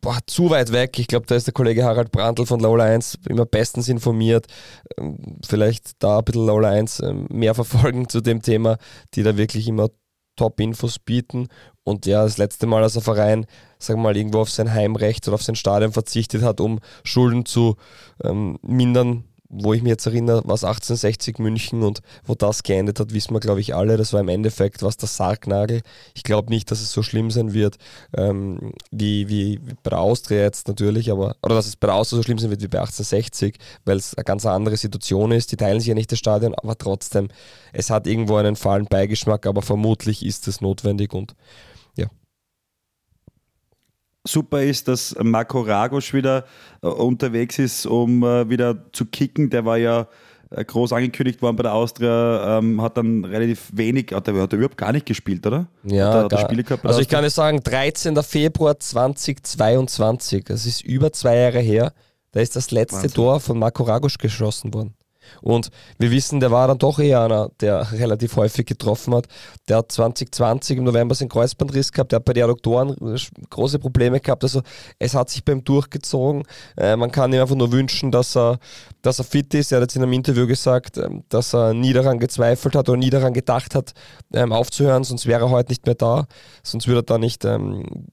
boah, 0.00 0.18
zu 0.26 0.50
weit 0.50 0.72
weg, 0.72 0.98
ich 0.98 1.08
glaube, 1.08 1.26
da 1.26 1.34
ist 1.34 1.46
der 1.46 1.54
Kollege 1.54 1.84
Harald 1.84 2.12
Brandl 2.12 2.46
von 2.46 2.60
Lola 2.60 2.84
1 2.84 3.18
immer 3.28 3.44
bestens 3.44 3.88
informiert. 3.88 4.46
Ähm, 4.98 5.38
vielleicht 5.46 6.02
da 6.02 6.18
ein 6.18 6.24
bisschen 6.24 6.46
Lola 6.46 6.70
1 6.70 7.00
ähm, 7.00 7.26
mehr 7.30 7.54
verfolgen 7.54 8.08
zu 8.08 8.20
dem 8.20 8.42
Thema, 8.42 8.78
die 9.14 9.22
da 9.22 9.36
wirklich 9.36 9.68
immer 9.68 9.88
Top-Infos 10.36 10.98
bieten. 10.98 11.48
Und 11.82 12.06
ja, 12.06 12.22
das 12.22 12.38
letzte 12.38 12.66
Mal, 12.66 12.82
als 12.82 12.96
ein 12.96 13.02
Verein, 13.02 13.46
sagen 13.78 14.00
wir 14.00 14.04
mal, 14.04 14.16
irgendwo 14.16 14.40
auf 14.40 14.50
sein 14.50 14.72
Heimrecht 14.72 15.26
oder 15.26 15.34
auf 15.34 15.42
sein 15.42 15.56
Stadion 15.56 15.92
verzichtet 15.92 16.42
hat, 16.42 16.60
um 16.60 16.78
Schulden 17.04 17.44
zu 17.44 17.76
ähm, 18.22 18.58
mindern, 18.62 19.24
wo 19.48 19.72
ich 19.72 19.82
mich 19.82 19.90
jetzt 19.90 20.06
erinnere, 20.06 20.42
war 20.44 20.54
es 20.54 20.64
1860 20.64 21.38
München 21.38 21.82
und 21.82 22.00
wo 22.24 22.34
das 22.34 22.62
geendet 22.62 23.00
hat, 23.00 23.12
wissen 23.12 23.34
wir, 23.34 23.40
glaube 23.40 23.60
ich, 23.60 23.74
alle. 23.74 23.96
Das 23.96 24.12
war 24.12 24.20
im 24.20 24.28
Endeffekt 24.28 24.82
was 24.82 24.96
der 24.96 25.08
Sargnagel. 25.08 25.82
Ich 26.14 26.22
glaube 26.22 26.50
nicht, 26.50 26.70
dass 26.70 26.80
es 26.80 26.92
so 26.92 27.02
schlimm 27.02 27.30
sein 27.30 27.52
wird 27.52 27.76
ähm, 28.16 28.72
wie, 28.90 29.28
wie, 29.28 29.60
wie, 29.64 29.74
bei 29.82 29.90
der 29.90 30.00
Austria 30.00 30.42
jetzt 30.42 30.68
natürlich, 30.68 31.10
aber 31.10 31.36
oder 31.42 31.54
dass 31.54 31.66
es 31.66 31.76
bei 31.76 31.86
der 31.86 31.96
Austria 31.96 32.18
so 32.18 32.22
schlimm 32.22 32.38
sein 32.38 32.50
wird 32.50 32.62
wie 32.62 32.68
bei 32.68 32.80
1860, 32.80 33.58
weil 33.84 33.96
es 33.96 34.14
eine 34.14 34.24
ganz 34.24 34.46
andere 34.46 34.76
Situation 34.76 35.32
ist. 35.32 35.52
Die 35.52 35.56
teilen 35.56 35.80
sich 35.80 35.88
ja 35.88 35.94
nicht 35.94 36.10
das 36.12 36.18
Stadion, 36.18 36.54
aber 36.54 36.76
trotzdem, 36.76 37.28
es 37.72 37.90
hat 37.90 38.06
irgendwo 38.06 38.36
einen 38.36 38.56
fahlen 38.56 38.86
Beigeschmack, 38.86 39.46
aber 39.46 39.62
vermutlich 39.62 40.24
ist 40.24 40.48
es 40.48 40.60
notwendig 40.60 41.12
und 41.12 41.34
super 44.26 44.62
ist, 44.62 44.88
dass 44.88 45.16
Marco 45.22 45.60
Ragosch 45.60 46.12
wieder 46.12 46.44
äh, 46.82 46.88
unterwegs 46.88 47.58
ist, 47.58 47.86
um 47.86 48.22
äh, 48.22 48.48
wieder 48.48 48.90
zu 48.92 49.06
kicken. 49.06 49.50
Der 49.50 49.64
war 49.64 49.78
ja 49.78 50.08
äh, 50.50 50.64
groß 50.64 50.92
angekündigt 50.92 51.42
worden 51.42 51.56
bei 51.56 51.64
der 51.64 51.74
Austria, 51.74 52.58
ähm, 52.58 52.80
hat 52.80 52.96
dann 52.96 53.24
relativ 53.24 53.68
wenig, 53.72 54.12
hat 54.12 54.28
er, 54.28 54.34
hat 54.34 54.52
er 54.52 54.58
überhaupt 54.58 54.76
gar 54.76 54.92
nicht 54.92 55.06
gespielt, 55.06 55.46
oder? 55.46 55.66
Ja, 55.84 56.12
hat 56.12 56.32
er, 56.32 56.38
hat 56.42 56.70
er 56.70 56.84
also 56.84 57.00
ich 57.00 57.08
kann 57.08 57.24
es 57.24 57.34
sagen, 57.34 57.62
13. 57.62 58.22
Februar 58.22 58.78
2022, 58.78 60.44
das 60.44 60.66
ist 60.66 60.82
über 60.82 61.12
zwei 61.12 61.36
Jahre 61.36 61.60
her, 61.60 61.92
da 62.32 62.40
ist 62.40 62.54
das 62.54 62.70
letzte 62.70 62.96
Wahnsinn. 62.96 63.12
Tor 63.12 63.40
von 63.40 63.58
Marco 63.58 63.82
Ragosch 63.82 64.18
geschossen 64.18 64.72
worden. 64.72 64.94
Und 65.42 65.70
wir 65.98 66.10
wissen, 66.10 66.40
der 66.40 66.50
war 66.50 66.68
dann 66.68 66.78
doch 66.78 66.98
eher 66.98 67.22
einer, 67.22 67.50
der 67.60 67.90
relativ 67.92 68.36
häufig 68.36 68.66
getroffen 68.66 69.14
hat. 69.14 69.26
Der 69.68 69.78
hat 69.78 69.92
2020 69.92 70.78
im 70.78 70.84
November 70.84 71.14
seinen 71.14 71.28
Kreuzbandriss 71.28 71.92
gehabt, 71.92 72.12
der 72.12 72.18
hat 72.18 72.24
bei 72.24 72.32
den 72.32 72.44
Adduktoren 72.44 72.96
große 73.50 73.78
Probleme 73.78 74.20
gehabt. 74.20 74.44
Also 74.44 74.62
es 74.98 75.14
hat 75.14 75.30
sich 75.30 75.44
beim 75.44 75.64
durchgezogen. 75.64 76.44
Äh, 76.76 76.96
man 76.96 77.10
kann 77.10 77.32
ihm 77.32 77.40
einfach 77.40 77.56
nur 77.56 77.72
wünschen, 77.72 78.10
dass 78.10 78.36
er, 78.36 78.58
dass 79.02 79.18
er 79.18 79.24
fit 79.24 79.52
ist. 79.54 79.72
Er 79.72 79.76
hat 79.76 79.82
jetzt 79.82 79.96
in 79.96 80.02
einem 80.02 80.12
Interview 80.12 80.46
gesagt, 80.46 80.98
ähm, 80.98 81.24
dass 81.28 81.54
er 81.54 81.74
nie 81.74 81.92
daran 81.92 82.18
gezweifelt 82.18 82.74
hat 82.74 82.88
oder 82.88 82.98
nie 82.98 83.10
daran 83.10 83.32
gedacht 83.32 83.74
hat, 83.74 83.92
ähm, 84.32 84.52
aufzuhören, 84.52 85.04
sonst 85.04 85.26
wäre 85.26 85.44
er 85.44 85.50
heute 85.50 85.70
nicht 85.70 85.86
mehr 85.86 85.94
da. 85.94 86.26
Sonst 86.62 86.86
würde 86.86 87.00
er 87.00 87.04
da 87.04 87.18
nicht 87.18 87.44
ähm, 87.44 88.06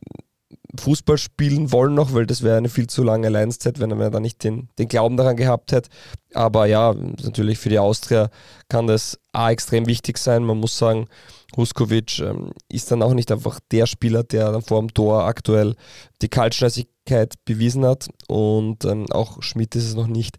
Fußball 0.79 1.17
spielen 1.17 1.71
wollen 1.71 1.93
noch, 1.93 2.13
weil 2.13 2.25
das 2.25 2.41
wäre 2.41 2.57
eine 2.57 2.69
viel 2.69 2.87
zu 2.87 3.03
lange 3.03 3.29
Leidenszeit, 3.29 3.79
wenn 3.79 3.91
er 3.91 4.09
da 4.09 4.19
nicht 4.19 4.43
den, 4.43 4.69
den 4.79 4.87
Glauben 4.87 5.17
daran 5.17 5.37
gehabt 5.37 5.71
hätte. 5.71 5.89
Aber 6.33 6.65
ja, 6.65 6.93
natürlich 6.93 7.59
für 7.59 7.69
die 7.69 7.79
Austria 7.79 8.29
kann 8.69 8.87
das 8.87 9.19
A 9.33 9.51
extrem 9.51 9.85
wichtig 9.85 10.17
sein. 10.17 10.43
Man 10.43 10.59
muss 10.59 10.77
sagen, 10.77 11.07
Huskovic 11.55 12.19
ähm, 12.19 12.51
ist 12.69 12.91
dann 12.91 13.03
auch 13.03 13.13
nicht 13.13 13.31
einfach 13.31 13.59
der 13.71 13.85
Spieler, 13.85 14.23
der 14.23 14.51
dann 14.51 14.63
vor 14.63 14.79
dem 14.79 14.93
Tor 14.93 15.25
aktuell 15.25 15.75
die 16.21 16.29
Kaltschnäsigkeit 16.29 17.35
bewiesen 17.45 17.85
hat. 17.85 18.09
Und 18.27 18.83
ähm, 18.85 19.05
auch 19.11 19.43
Schmidt 19.43 19.75
ist 19.75 19.85
es 19.85 19.95
noch 19.95 20.07
nicht. 20.07 20.37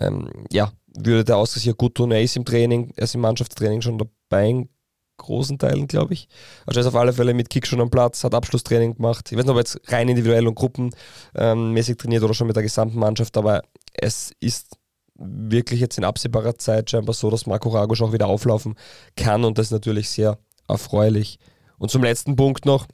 Ähm, 0.00 0.30
ja, 0.52 0.70
würde 0.86 1.24
der 1.24 1.38
Austria 1.38 1.62
hier 1.62 1.74
gut 1.74 1.96
tun. 1.96 2.12
Er 2.12 2.22
ist 2.22 2.36
im 2.36 2.44
Training, 2.44 2.92
er 2.96 3.04
ist 3.04 3.14
im 3.16 3.20
Mannschaftstraining 3.20 3.82
schon 3.82 3.98
dabei 3.98 4.68
großen 5.16 5.58
Teilen, 5.58 5.86
glaube 5.88 6.14
ich. 6.14 6.28
Also 6.66 6.78
er 6.78 6.82
ist 6.82 6.86
auf 6.86 6.96
alle 6.96 7.12
Fälle 7.12 7.34
mit 7.34 7.50
Kick 7.50 7.66
schon 7.66 7.80
am 7.80 7.90
Platz, 7.90 8.24
hat 8.24 8.34
Abschlusstraining 8.34 8.96
gemacht. 8.96 9.30
Ich 9.30 9.36
weiß 9.36 9.44
nicht, 9.44 9.50
ob 9.50 9.56
er 9.56 9.60
jetzt 9.60 9.80
rein 9.92 10.08
individuell 10.08 10.46
und 10.46 10.54
gruppenmäßig 10.54 11.92
ähm, 11.92 11.98
trainiert 11.98 12.22
oder 12.22 12.34
schon 12.34 12.46
mit 12.46 12.56
der 12.56 12.62
gesamten 12.62 12.98
Mannschaft, 12.98 13.36
aber 13.36 13.62
es 13.94 14.32
ist 14.40 14.76
wirklich 15.18 15.80
jetzt 15.80 15.98
in 15.98 16.04
absehbarer 16.04 16.56
Zeit 16.58 16.90
scheinbar 16.90 17.14
so, 17.14 17.30
dass 17.30 17.46
Marco 17.46 17.70
Ragosch 17.70 18.02
auch 18.02 18.12
wieder 18.12 18.26
auflaufen 18.26 18.74
kann 19.16 19.44
und 19.44 19.58
das 19.58 19.66
ist 19.66 19.72
natürlich 19.72 20.10
sehr 20.10 20.38
erfreulich. 20.68 21.38
Und 21.78 21.90
zum 21.90 22.02
letzten 22.02 22.36
Punkt 22.36 22.64
noch, 22.66 22.86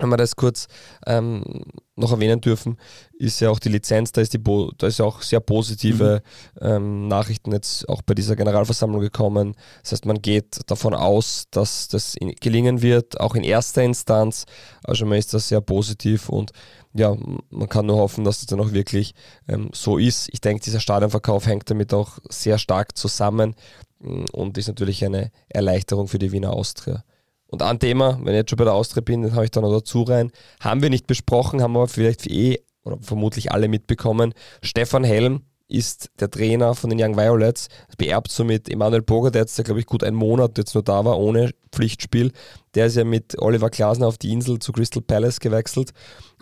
wenn 0.00 0.08
wir 0.08 0.16
das 0.16 0.36
kurz 0.36 0.66
ähm, 1.06 1.44
noch 1.96 2.12
erwähnen 2.12 2.40
dürfen, 2.40 2.78
ist 3.18 3.40
ja 3.40 3.50
auch 3.50 3.58
die 3.58 3.68
Lizenz, 3.68 4.12
da 4.12 4.20
ist, 4.20 4.32
die 4.32 4.42
da 4.78 4.86
ist 4.86 4.98
ja 4.98 5.04
auch 5.04 5.22
sehr 5.22 5.40
positive 5.40 6.22
mhm. 6.60 6.66
ähm, 6.66 7.08
Nachrichten 7.08 7.52
jetzt 7.52 7.88
auch 7.88 8.02
bei 8.02 8.14
dieser 8.14 8.36
Generalversammlung 8.36 9.00
gekommen. 9.00 9.54
Das 9.82 9.92
heißt, 9.92 10.06
man 10.06 10.22
geht 10.22 10.60
davon 10.66 10.94
aus, 10.94 11.44
dass 11.50 11.88
das 11.88 12.16
gelingen 12.40 12.82
wird, 12.82 13.20
auch 13.20 13.34
in 13.34 13.44
erster 13.44 13.82
Instanz. 13.82 14.46
Also 14.82 15.06
man 15.06 15.18
ist 15.18 15.34
da 15.34 15.38
sehr 15.38 15.60
positiv 15.60 16.28
und 16.28 16.52
ja, 16.92 17.16
man 17.50 17.68
kann 17.68 17.86
nur 17.86 17.98
hoffen, 17.98 18.24
dass 18.24 18.38
das 18.38 18.46
dann 18.46 18.60
auch 18.60 18.72
wirklich 18.72 19.14
ähm, 19.48 19.70
so 19.72 19.98
ist. 19.98 20.28
Ich 20.32 20.40
denke, 20.40 20.64
dieser 20.64 20.80
Stadionverkauf 20.80 21.46
hängt 21.46 21.70
damit 21.70 21.94
auch 21.94 22.18
sehr 22.28 22.58
stark 22.58 22.96
zusammen 22.96 23.54
mm, 24.00 24.24
und 24.32 24.58
ist 24.58 24.68
natürlich 24.68 25.04
eine 25.04 25.30
Erleichterung 25.48 26.08
für 26.08 26.18
die 26.18 26.32
Wiener 26.32 26.52
Austria. 26.52 27.04
Und 27.50 27.62
ein 27.62 27.78
Thema, 27.78 28.18
wenn 28.22 28.34
ich 28.34 28.38
jetzt 28.38 28.50
schon 28.50 28.56
bei 28.58 28.64
der 28.64 28.74
Austria 28.74 29.02
bin, 29.02 29.22
dann 29.22 29.34
habe 29.34 29.44
ich 29.44 29.50
da 29.50 29.60
noch 29.60 29.72
dazu 29.72 30.02
rein, 30.02 30.30
haben 30.60 30.82
wir 30.82 30.90
nicht 30.90 31.06
besprochen, 31.06 31.62
haben 31.62 31.76
aber 31.76 31.88
vielleicht 31.88 32.26
eh 32.28 32.62
oder 32.84 32.98
vermutlich 33.00 33.52
alle 33.52 33.68
mitbekommen. 33.68 34.32
Stefan 34.62 35.04
Helm 35.04 35.42
ist 35.70 36.10
der 36.18 36.30
Trainer 36.30 36.74
von 36.74 36.90
den 36.90 37.00
Young 37.00 37.16
Violets, 37.16 37.68
beerbt 37.96 38.30
somit 38.30 38.68
Emanuel 38.68 39.02
Boger, 39.02 39.30
der 39.30 39.44
glaube 39.44 39.80
ich, 39.80 39.86
gut 39.86 40.02
einen 40.02 40.16
Monat 40.16 40.58
jetzt 40.58 40.74
nur 40.74 40.82
da 40.82 41.04
war, 41.04 41.18
ohne 41.18 41.50
Pflichtspiel. 41.72 42.32
Der 42.74 42.86
ist 42.86 42.96
ja 42.96 43.04
mit 43.04 43.40
Oliver 43.40 43.70
Glasner 43.70 44.08
auf 44.08 44.18
die 44.18 44.32
Insel 44.32 44.58
zu 44.58 44.72
Crystal 44.72 45.02
Palace 45.02 45.38
gewechselt. 45.38 45.92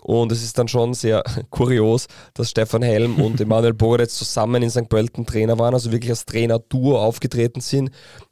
Und 0.01 0.31
es 0.31 0.43
ist 0.43 0.57
dann 0.57 0.67
schon 0.67 0.93
sehr 0.93 1.23
kurios, 1.51 2.07
dass 2.33 2.49
Stefan 2.49 2.81
Helm 2.81 3.21
und 3.21 3.39
Emanuel 3.41 3.73
Boger 3.73 3.99
jetzt 3.99 4.17
zusammen 4.17 4.63
in 4.63 4.69
St. 4.69 4.89
Pölten 4.89 5.25
Trainer 5.25 5.59
waren, 5.59 5.73
also 5.73 5.91
wirklich 5.91 6.11
als 6.11 6.25
Trainer-Duo 6.25 6.97
aufgetreten 6.97 7.61
sind, 7.61 7.91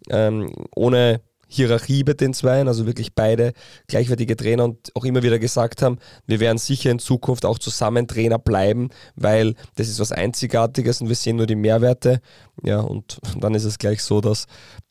ähm, 0.10 0.52
ohne 0.76 1.22
Hierarchie 1.48 2.04
bei 2.04 2.14
den 2.14 2.34
Zweien, 2.34 2.68
also 2.68 2.86
wirklich 2.86 3.14
beide 3.14 3.54
gleichwertige 3.88 4.36
Trainer 4.36 4.66
und 4.66 4.92
auch 4.96 5.06
immer 5.06 5.24
wieder 5.24 5.40
gesagt 5.40 5.82
haben, 5.82 5.98
wir 6.26 6.40
werden 6.40 6.58
sicher 6.58 6.92
in 6.92 7.00
Zukunft 7.00 7.46
auch 7.46 7.58
zusammen 7.58 8.08
Trainer 8.08 8.38
bleiben, 8.38 8.90
weil 9.16 9.56
das 9.76 9.88
ist 9.88 10.00
was 10.00 10.12
Einzigartiges 10.12 11.02
und 11.02 11.08
wir 11.08 11.16
sehen 11.16 11.38
nur 11.38 11.48
die 11.48 11.56
Mehrwerte. 11.56 12.22
Ja, 12.64 12.80
und 12.80 13.20
dann 13.40 13.56
ist 13.56 13.64
es 13.64 13.78
gleich 13.78 14.04
so, 14.04 14.20
dass 14.20 14.48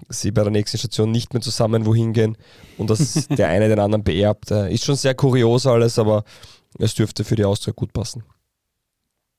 sie 0.09 0.31
bei 0.31 0.43
der 0.43 0.53
nächsten 0.53 0.79
Station 0.79 1.11
nicht 1.11 1.35
mehr 1.35 1.43
zusammen 1.43 1.85
wohin 1.85 2.13
gehen 2.13 2.37
und 2.79 2.91
dass 2.91 3.27
der 3.29 3.49
eine 3.49 3.69
den 3.69 3.79
anderen 3.79 4.05
beerbt. 4.05 4.51
Ist 4.51 4.85
schon 4.85 4.97
sehr 4.97 5.15
kurios 5.15 5.67
alles, 5.67 5.99
aber 5.99 6.25
es 6.79 6.95
dürfte 6.95 7.25
für 7.25 7.37
die 7.37 7.45
Austria 7.45 7.73
gut 7.75 7.93
passen. 7.93 8.23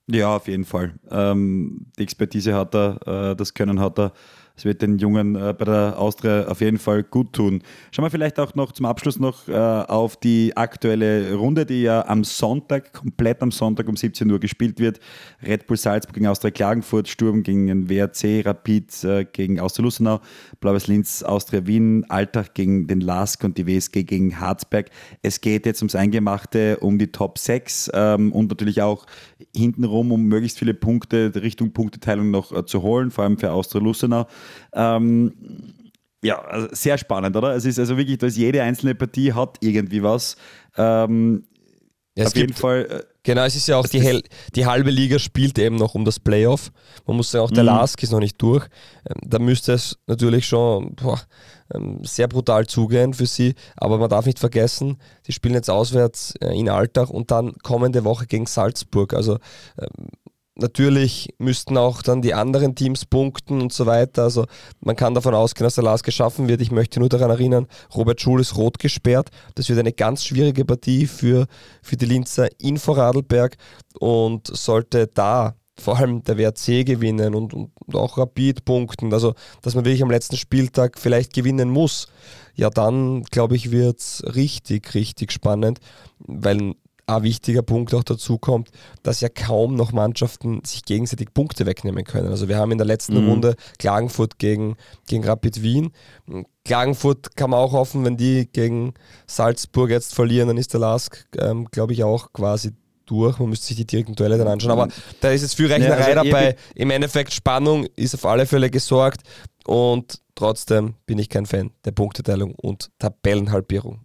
Ja, 0.09 0.35
auf 0.35 0.47
jeden 0.47 0.65
Fall. 0.65 0.93
Ähm, 1.11 1.87
die 1.97 2.03
Expertise 2.03 2.55
hat 2.55 2.73
er, 2.73 3.31
äh, 3.31 3.35
das 3.35 3.53
Können 3.53 3.79
hat 3.79 3.99
er. 3.99 4.13
Es 4.57 4.65
wird 4.65 4.81
den 4.81 4.97
Jungen 4.97 5.35
äh, 5.35 5.53
bei 5.57 5.65
der 5.65 5.99
Austria 5.99 6.47
auf 6.47 6.61
jeden 6.61 6.79
Fall 6.79 7.03
gut 7.03 7.33
tun. 7.33 7.61
Schauen 7.91 8.05
wir 8.05 8.09
vielleicht 8.09 8.39
auch 8.39 8.55
noch 8.55 8.71
zum 8.71 8.87
Abschluss 8.87 9.19
noch 9.19 9.47
äh, 9.47 9.53
auf 9.53 10.17
die 10.17 10.57
aktuelle 10.57 11.35
Runde, 11.35 11.65
die 11.65 11.83
ja 11.83 12.07
am 12.07 12.23
Sonntag, 12.23 12.91
komplett 12.91 13.43
am 13.43 13.51
Sonntag 13.51 13.87
um 13.87 13.95
17 13.95 14.29
Uhr 14.31 14.39
gespielt 14.39 14.79
wird. 14.79 14.99
Red 15.45 15.67
Bull 15.67 15.77
Salzburg 15.77 16.15
gegen 16.15 16.25
Austria 16.25 16.49
Klagenfurt, 16.49 17.07
Sturm 17.07 17.43
gegen 17.43 17.67
den 17.67 17.87
WRC, 17.87 18.45
Rapid 18.45 19.03
äh, 19.03 19.25
gegen 19.25 19.59
Austria 19.59 19.83
Lustenau, 19.83 20.21
Blaues 20.59 20.87
Linz, 20.87 21.21
Austria 21.21 21.67
Wien, 21.67 22.05
Alltag 22.09 22.55
gegen 22.55 22.87
den 22.87 23.01
LASK 23.01 23.43
und 23.43 23.59
die 23.59 23.67
WSG 23.67 24.03
gegen 24.03 24.39
Harzberg. 24.39 24.89
Es 25.21 25.39
geht 25.39 25.67
jetzt 25.67 25.81
ums 25.83 25.93
Eingemachte, 25.93 26.77
um 26.79 26.97
die 26.97 27.11
Top 27.11 27.37
6 27.37 27.91
ähm, 27.93 28.31
und 28.31 28.49
natürlich 28.49 28.81
auch 28.81 29.05
hintenrum, 29.55 30.11
um 30.11 30.23
möglichst 30.23 30.57
viele 30.57 30.73
Punkte 30.73 31.31
Richtung 31.35 31.73
Punkteteilung 31.73 32.31
noch 32.31 32.51
äh, 32.51 32.65
zu 32.65 32.81
holen, 32.81 33.11
vor 33.11 33.23
allem 33.23 33.37
für 33.37 33.51
Austria 33.51 33.81
Lustenau. 33.81 34.25
Ähm, 34.73 35.33
ja, 36.23 36.39
also 36.41 36.67
sehr 36.71 36.97
spannend, 36.97 37.35
oder? 37.35 37.55
Es 37.55 37.65
ist 37.65 37.79
also 37.79 37.97
wirklich, 37.97 38.17
dass 38.17 38.35
jede 38.37 38.61
einzelne 38.61 38.95
Partie 38.95 39.33
hat 39.33 39.57
irgendwie 39.61 40.03
was. 40.03 40.35
Ähm, 40.75 41.43
ja, 42.17 42.25
auf 42.25 42.35
jeden 42.35 42.53
Fall. 42.53 42.87
Äh, 42.89 43.03
genau, 43.21 43.43
es 43.43 43.55
ist 43.55 43.67
ja 43.67 43.77
auch 43.77 43.87
die, 43.87 44.01
Hel 44.01 44.23
die 44.55 44.65
halbe 44.65 44.89
Liga 44.89 45.19
spielt 45.19 45.59
eben 45.59 45.75
noch 45.75 45.93
um 45.93 46.03
das 46.03 46.19
Playoff. 46.19 46.71
Man 47.05 47.15
muss 47.15 47.29
sagen, 47.29 47.45
auch 47.45 47.51
der 47.51 47.63
mhm. 47.63 47.67
Lask 47.67 48.01
ist 48.01 48.11
noch 48.11 48.19
nicht 48.19 48.41
durch. 48.41 48.65
Ähm, 49.07 49.21
da 49.23 49.37
müsste 49.37 49.73
es 49.73 49.99
natürlich 50.07 50.47
schon 50.47 50.95
boah, 50.95 51.21
ähm, 51.73 52.03
sehr 52.03 52.27
brutal 52.27 52.65
zugehen 52.65 53.13
für 53.13 53.27
sie. 53.27 53.53
Aber 53.75 53.99
man 53.99 54.09
darf 54.09 54.25
nicht 54.25 54.39
vergessen, 54.39 54.97
die 55.27 55.31
spielen 55.31 55.53
jetzt 55.53 55.69
auswärts 55.69 56.33
äh, 56.41 56.57
in 56.57 56.69
Alltag 56.69 57.11
und 57.11 57.29
dann 57.29 57.53
kommende 57.61 58.03
Woche 58.03 58.25
gegen 58.25 58.47
Salzburg. 58.47 59.13
Also 59.13 59.37
ähm, 59.77 60.07
Natürlich 60.59 61.29
müssten 61.37 61.77
auch 61.77 62.01
dann 62.01 62.21
die 62.21 62.33
anderen 62.33 62.73
Teams 62.73 63.05
punkten 63.05 63.61
und 63.61 63.71
so 63.71 63.85
weiter. 63.85 64.23
Also 64.23 64.45
man 64.79 64.95
kann 64.95 65.13
davon 65.13 65.35
ausgehen, 65.35 65.65
dass 65.65 65.75
der 65.75 65.83
Lars 65.83 66.01
geschaffen 66.01 66.47
wird. 66.47 66.61
Ich 66.61 66.71
möchte 66.71 66.99
nur 66.99 67.09
daran 67.09 67.29
erinnern, 67.29 67.67
Robert 67.95 68.19
Schul 68.19 68.41
ist 68.41 68.57
rot 68.57 68.79
gesperrt. 68.79 69.29
Das 69.55 69.69
wird 69.69 69.77
eine 69.77 69.93
ganz 69.93 70.25
schwierige 70.25 70.65
Partie 70.65 71.05
für, 71.05 71.45
für 71.83 71.95
die 71.95 72.05
Linzer 72.05 72.47
in 72.59 72.77
Vorarlberg 72.77 73.55
und 73.99 74.47
sollte 74.47 75.07
da 75.07 75.55
vor 75.79 75.97
allem 75.97 76.23
der 76.23 76.37
WRC 76.37 76.85
gewinnen 76.85 77.35
und, 77.35 77.53
und 77.53 77.71
auch 77.93 78.17
Rapid 78.17 78.65
punkten, 78.65 79.13
also 79.13 79.35
dass 79.61 79.75
man 79.75 79.85
wirklich 79.85 80.01
am 80.01 80.09
letzten 80.09 80.35
Spieltag 80.35 80.97
vielleicht 80.97 81.33
gewinnen 81.33 81.69
muss, 81.69 82.07
ja 82.55 82.71
dann 82.71 83.23
glaube 83.25 83.55
ich 83.55 83.71
wird 83.71 83.99
es 83.99 84.23
richtig, 84.35 84.95
richtig 84.95 85.31
spannend, 85.31 85.79
weil 86.17 86.73
ein 87.07 87.23
wichtiger 87.23 87.61
Punkt 87.61 87.93
auch 87.93 88.03
dazu 88.03 88.37
kommt, 88.37 88.69
dass 89.01 89.21
ja 89.21 89.29
kaum 89.29 89.75
noch 89.75 89.93
Mannschaften 89.93 90.61
sich 90.65 90.83
gegenseitig 90.83 91.33
Punkte 91.33 91.65
wegnehmen 91.65 92.03
können. 92.03 92.27
Also 92.27 92.49
wir 92.49 92.57
haben 92.57 92.71
in 92.71 92.77
der 92.77 92.85
letzten 92.85 93.23
mhm. 93.23 93.29
Runde 93.29 93.55
Klagenfurt 93.79 94.37
gegen, 94.37 94.75
gegen 95.07 95.23
Rapid 95.23 95.61
Wien. 95.61 95.91
Klagenfurt 96.65 97.35
kann 97.37 97.49
man 97.49 97.59
auch 97.59 97.71
hoffen, 97.71 98.03
wenn 98.03 98.17
die 98.17 98.49
gegen 98.51 98.93
Salzburg 99.25 99.89
jetzt 99.89 100.13
verlieren, 100.13 100.49
dann 100.49 100.57
ist 100.57 100.73
der 100.73 100.81
Lask, 100.81 101.25
ähm, 101.37 101.69
glaube 101.71 101.93
ich, 101.93 102.03
auch 102.03 102.33
quasi 102.33 102.73
durch. 103.05 103.39
Man 103.39 103.49
müsste 103.49 103.67
sich 103.67 103.77
die 103.77 103.87
direkten 103.87 104.15
Duelle 104.15 104.37
dann 104.37 104.49
anschauen. 104.49 104.71
Aber 104.71 104.89
da 105.21 105.31
ist 105.31 105.43
jetzt 105.43 105.55
viel 105.55 105.67
Rechnerei 105.67 106.11
ja, 106.11 106.17
also 106.17 106.29
dabei. 106.29 106.55
Im 106.75 106.91
Endeffekt 106.91 107.33
Spannung 107.33 107.87
ist 107.95 108.15
auf 108.15 108.25
alle 108.25 108.45
Fälle 108.45 108.69
gesorgt 108.69 109.21
und 109.65 110.19
trotzdem 110.35 110.95
bin 111.05 111.19
ich 111.19 111.29
kein 111.29 111.45
Fan 111.45 111.71
der 111.85 111.91
Punkteteilung 111.91 112.53
und 112.55 112.89
Tabellenhalbierung. 112.99 114.01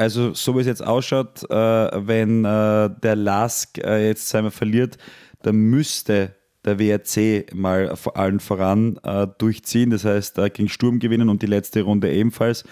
Also, 0.00 0.32
so 0.32 0.54
wie 0.54 0.60
es 0.60 0.66
jetzt 0.68 0.86
ausschaut, 0.86 1.42
äh, 1.50 1.56
wenn 2.06 2.44
äh, 2.44 2.88
der 3.02 3.16
Lask 3.16 3.78
äh, 3.78 4.06
jetzt 4.06 4.28
zweimal 4.28 4.52
verliert, 4.52 4.96
dann 5.42 5.56
müsste 5.56 6.36
der 6.64 6.78
WRC 6.78 7.52
mal 7.52 7.96
vor 7.96 8.16
allen 8.16 8.38
voran 8.38 9.00
äh, 9.02 9.26
durchziehen. 9.38 9.90
Das 9.90 10.04
heißt, 10.04 10.38
äh, 10.38 10.50
gegen 10.50 10.68
Sturm 10.68 11.00
gewinnen 11.00 11.28
und 11.28 11.42
die 11.42 11.46
letzte 11.46 11.82
Runde 11.82 12.12
ebenfalls. 12.12 12.62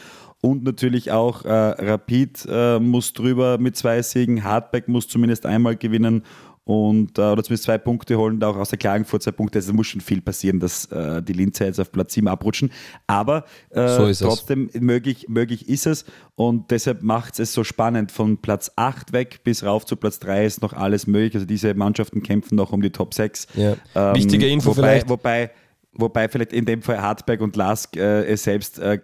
Und 0.41 0.63
natürlich 0.63 1.11
auch 1.11 1.45
äh, 1.45 1.51
Rapid 1.51 2.47
muss 2.81 3.13
drüber 3.13 3.59
mit 3.59 3.75
zwei 3.75 4.03
Siegen, 4.03 4.45
Hardback 4.45 4.87
muss 4.87 5.09
zumindest 5.09 5.47
einmal 5.47 5.77
gewinnen 5.77 6.23
und 6.67 7.17
äh, 7.17 7.23
oder 7.23 7.45
zumindest 7.45 7.63
zwei 7.63 7.79
Punkte 7.79 8.19
holen, 8.19 8.43
auch 8.43 8.57
aus 8.57 8.71
der 8.71 8.79
Klagenfurt 8.79 9.23
zwei 9.23 9.31
Punkte. 9.31 9.61
Also 9.61 9.73
muss 9.73 9.87
schon 9.87 10.01
viel 10.01 10.21
passieren, 10.21 10.59
dass 10.59 10.87
äh, 10.87 11.23
die 11.23 11.33
Linzer 11.33 11.67
jetzt 11.67 11.79
auf 11.79 11.93
Platz 11.93 12.15
7 12.15 12.27
abrutschen. 12.27 12.73
Aber 13.07 13.45
äh, 13.71 14.13
so 14.13 14.27
trotzdem 14.27 14.69
möglich, 14.81 15.29
möglich 15.29 15.69
ist 15.69 15.87
es 15.87 16.05
und 16.35 16.73
deshalb 16.73 17.05
macht 17.05 17.39
es 17.39 17.53
so 17.53 17.63
spannend. 17.63 18.11
Von 18.11 18.39
Platz 18.39 18.73
8 18.75 19.13
weg 19.13 19.45
bis 19.45 19.63
rauf 19.63 19.87
zu 19.87 19.95
Platz 19.95 20.19
3 20.19 20.45
ist 20.45 20.61
noch 20.61 20.73
alles 20.73 21.07
möglich. 21.07 21.37
Also 21.37 21.47
diese 21.47 21.73
Mannschaften 21.75 22.25
kämpfen 22.25 22.57
noch 22.57 22.73
um 22.73 22.83
die 22.83 22.91
Top 22.91 23.15
6. 23.15 23.47
Ja. 23.55 23.77
Ähm, 23.95 24.17
Wichtige 24.17 24.49
Info 24.49 24.71
wobei, 24.71 24.75
vielleicht. 24.75 25.09
Wobei, 25.09 25.51
wobei 25.93 26.29
vielleicht 26.29 26.53
in 26.53 26.65
dem 26.65 26.83
Fall 26.83 27.01
Hartberg 27.01 27.43
und 27.43 27.55
Lask 27.55 27.97
äh, 27.97 28.25
es 28.25 28.43
selbst 28.43 28.81
äh, 28.81 28.99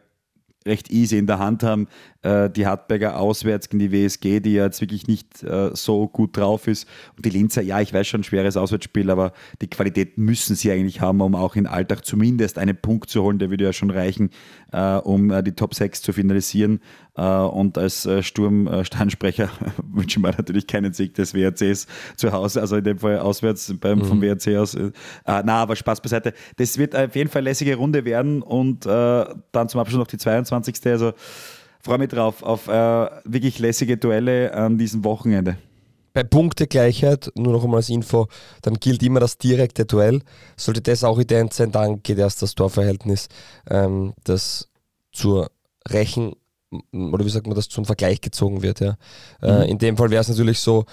recht 0.66 0.90
easy 0.90 1.18
in 1.18 1.26
der 1.26 1.38
Hand 1.38 1.62
haben. 1.62 1.88
Äh, 2.22 2.50
die 2.50 2.66
Hartberger 2.66 3.18
auswärts 3.18 3.68
gegen 3.68 3.80
die 3.80 3.92
WSG, 3.92 4.40
die 4.40 4.54
ja 4.54 4.64
jetzt 4.64 4.80
wirklich 4.80 5.06
nicht 5.06 5.42
äh, 5.42 5.70
so 5.74 6.08
gut 6.08 6.36
drauf 6.36 6.66
ist. 6.66 6.88
Und 7.16 7.24
die 7.24 7.30
Linzer, 7.30 7.62
ja, 7.62 7.80
ich 7.80 7.92
weiß 7.92 8.06
schon, 8.06 8.24
schweres 8.24 8.56
Auswärtsspiel, 8.56 9.10
aber 9.10 9.32
die 9.60 9.68
Qualität 9.68 10.18
müssen 10.18 10.56
sie 10.56 10.70
eigentlich 10.70 11.00
haben, 11.00 11.20
um 11.20 11.34
auch 11.34 11.56
in 11.56 11.66
Alltag 11.66 12.04
zumindest 12.04 12.58
einen 12.58 12.76
Punkt 12.76 13.10
zu 13.10 13.22
holen. 13.22 13.38
Der 13.38 13.50
würde 13.50 13.64
ja 13.64 13.72
schon 13.72 13.90
reichen, 13.90 14.30
äh, 14.72 14.96
um 14.96 15.42
die 15.44 15.52
Top 15.52 15.74
6 15.74 16.02
zu 16.02 16.12
finalisieren. 16.12 16.80
Und 17.14 17.76
als 17.76 18.08
Sturmsteinsprecher 18.20 19.50
wünschen 19.92 20.22
wir 20.22 20.30
natürlich 20.30 20.66
keinen 20.66 20.92
Sieg 20.92 21.14
des 21.14 21.34
WRCs 21.34 21.86
zu 22.16 22.32
Hause, 22.32 22.60
also 22.60 22.76
in 22.76 22.84
dem 22.84 22.98
Fall 22.98 23.18
auswärts 23.18 23.74
beim, 23.78 23.98
mhm. 23.98 24.04
vom 24.04 24.22
WRC 24.22 24.56
aus. 24.56 24.76
na, 25.26 25.44
aber 25.44 25.76
Spaß 25.76 26.00
beiseite. 26.00 26.32
Das 26.56 26.78
wird 26.78 26.96
auf 26.96 27.14
jeden 27.14 27.28
Fall 27.28 27.42
lässige 27.42 27.76
Runde 27.76 28.04
werden 28.06 28.40
und 28.40 28.86
dann 28.86 29.68
zum 29.68 29.80
Abschluss 29.80 29.98
noch 29.98 30.06
die 30.06 30.16
22. 30.18 30.76
Also 30.86 31.12
freue 31.82 31.98
mich 31.98 32.08
drauf, 32.08 32.42
auf 32.42 32.68
äh, 32.68 32.70
wirklich 33.24 33.58
lässige 33.58 33.96
Duelle 33.96 34.54
an 34.54 34.78
diesem 34.78 35.04
Wochenende. 35.04 35.58
Bei 36.14 36.22
Punktegleichheit, 36.22 37.32
nur 37.34 37.54
noch 37.54 37.64
einmal 37.64 37.78
als 37.78 37.88
Info, 37.88 38.28
dann 38.60 38.74
gilt 38.74 39.02
immer 39.02 39.20
das 39.20 39.38
direkte 39.38 39.86
Duell. 39.86 40.20
Sollte 40.56 40.82
das 40.82 41.04
auch 41.04 41.18
ident 41.18 41.54
sein, 41.54 41.72
dann 41.72 42.02
geht 42.02 42.18
erst 42.18 42.42
das 42.42 42.54
Torverhältnis, 42.54 43.28
ähm, 43.68 44.12
das 44.24 44.68
zur 45.10 45.50
Rechen 45.88 46.34
oder 46.92 47.24
wie 47.24 47.30
sagt 47.30 47.46
man 47.46 47.56
das, 47.56 47.68
zum 47.68 47.84
Vergleich 47.84 48.20
gezogen 48.20 48.62
wird. 48.62 48.80
Ja. 48.80 48.96
Äh, 49.42 49.52
mhm. 49.52 49.62
Äh, 49.62 49.70
in 49.70 49.78
dem 49.78 49.96
Fall 49.96 50.10
wäre 50.10 50.20
es 50.20 50.28
natürlich 50.28 50.58
so, 50.58 50.84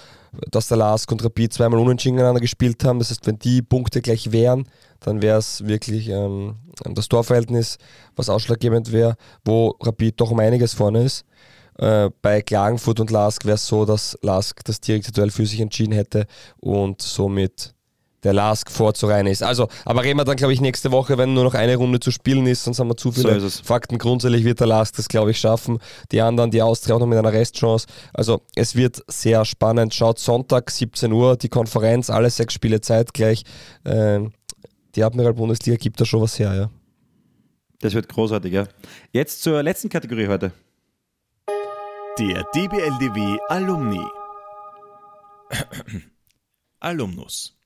dass 0.50 0.68
der 0.68 0.76
Lask 0.76 1.10
und 1.10 1.24
Rapid 1.24 1.52
zweimal 1.52 1.80
unentschieden 1.80 2.16
gegeneinander 2.16 2.40
gespielt 2.40 2.84
haben. 2.84 2.98
Das 2.98 3.10
heißt, 3.10 3.26
wenn 3.26 3.38
die 3.38 3.62
Punkte 3.62 4.00
gleich 4.00 4.32
wären, 4.32 4.68
dann 5.00 5.22
wäre 5.22 5.38
es 5.38 5.66
wirklich 5.66 6.08
ähm, 6.08 6.56
das 6.94 7.08
Torverhältnis, 7.08 7.78
was 8.16 8.28
ausschlaggebend 8.28 8.92
wäre, 8.92 9.16
wo 9.44 9.76
Rapid 9.80 10.20
doch 10.20 10.30
um 10.30 10.38
einiges 10.38 10.74
vorne 10.74 11.04
ist. 11.04 11.24
Äh, 11.78 12.10
bei 12.20 12.42
Klagenfurt 12.42 13.00
und 13.00 13.10
Lask 13.10 13.44
wäre 13.44 13.54
es 13.54 13.66
so, 13.66 13.84
dass 13.84 14.18
Lask 14.22 14.62
das 14.64 14.80
direkte 14.80 15.12
Duell 15.12 15.30
für 15.30 15.46
sich 15.46 15.60
entschieden 15.60 15.92
hätte 15.92 16.26
und 16.58 17.00
somit 17.00 17.74
der 18.22 18.32
Lask 18.32 18.70
vorzureihen 18.70 19.26
ist. 19.26 19.42
Also, 19.42 19.68
aber 19.84 20.04
reden 20.04 20.18
wir 20.18 20.24
dann, 20.24 20.36
glaube 20.36 20.52
ich, 20.52 20.60
nächste 20.60 20.92
Woche, 20.92 21.18
wenn 21.18 21.34
nur 21.34 21.44
noch 21.44 21.54
eine 21.54 21.76
Runde 21.76 22.00
zu 22.00 22.10
spielen 22.10 22.46
ist, 22.46 22.64
sonst 22.64 22.78
haben 22.78 22.88
wir 22.88 22.96
zu 22.96 23.12
viele 23.12 23.40
so 23.40 23.48
Fakten. 23.62 23.98
Grundsätzlich 23.98 24.44
wird 24.44 24.60
der 24.60 24.66
Lask 24.66 24.96
das, 24.96 25.08
glaube 25.08 25.30
ich, 25.30 25.38
schaffen. 25.38 25.78
Die 26.12 26.20
anderen, 26.20 26.50
die 26.50 26.62
Austria 26.62 26.94
auch 26.94 27.00
noch 27.00 27.06
mit 27.06 27.18
einer 27.18 27.32
Restchance. 27.32 27.86
Also, 28.12 28.42
es 28.54 28.74
wird 28.76 29.02
sehr 29.08 29.44
spannend. 29.44 29.94
Schaut 29.94 30.18
Sonntag, 30.18 30.70
17 30.70 31.12
Uhr, 31.12 31.36
die 31.36 31.48
Konferenz, 31.48 32.10
alle 32.10 32.30
sechs 32.30 32.54
Spiele 32.54 32.80
zeitgleich. 32.80 33.44
Ähm, 33.84 34.32
die 34.94 35.04
Admiral-Bundesliga 35.04 35.76
gibt 35.76 36.00
da 36.00 36.04
schon 36.04 36.20
was 36.20 36.38
her, 36.38 36.54
ja. 36.54 36.70
Das 37.80 37.94
wird 37.94 38.08
großartig, 38.08 38.52
ja. 38.52 38.66
Jetzt 39.12 39.42
zur 39.42 39.62
letzten 39.62 39.88
Kategorie 39.88 40.28
heute. 40.28 40.52
Der 42.18 42.44
DBLDW 42.54 43.38
Alumni. 43.48 44.04
Alumnus. 46.80 47.59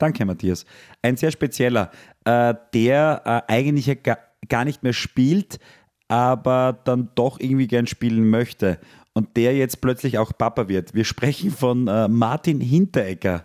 Danke, 0.00 0.24
Matthias. 0.24 0.64
Ein 1.02 1.16
sehr 1.16 1.30
spezieller, 1.30 1.90
äh, 2.24 2.54
der 2.74 3.22
äh, 3.48 3.52
eigentlich 3.52 4.02
gar, 4.02 4.18
gar 4.48 4.64
nicht 4.64 4.82
mehr 4.82 4.94
spielt, 4.94 5.60
aber 6.08 6.80
dann 6.84 7.10
doch 7.14 7.38
irgendwie 7.38 7.68
gern 7.68 7.86
spielen 7.86 8.28
möchte 8.28 8.78
und 9.12 9.36
der 9.36 9.54
jetzt 9.54 9.80
plötzlich 9.80 10.18
auch 10.18 10.32
Papa 10.36 10.68
wird. 10.68 10.94
Wir 10.94 11.04
sprechen 11.04 11.50
von 11.50 11.86
äh, 11.86 12.08
Martin 12.08 12.60
Hinteregger. 12.60 13.44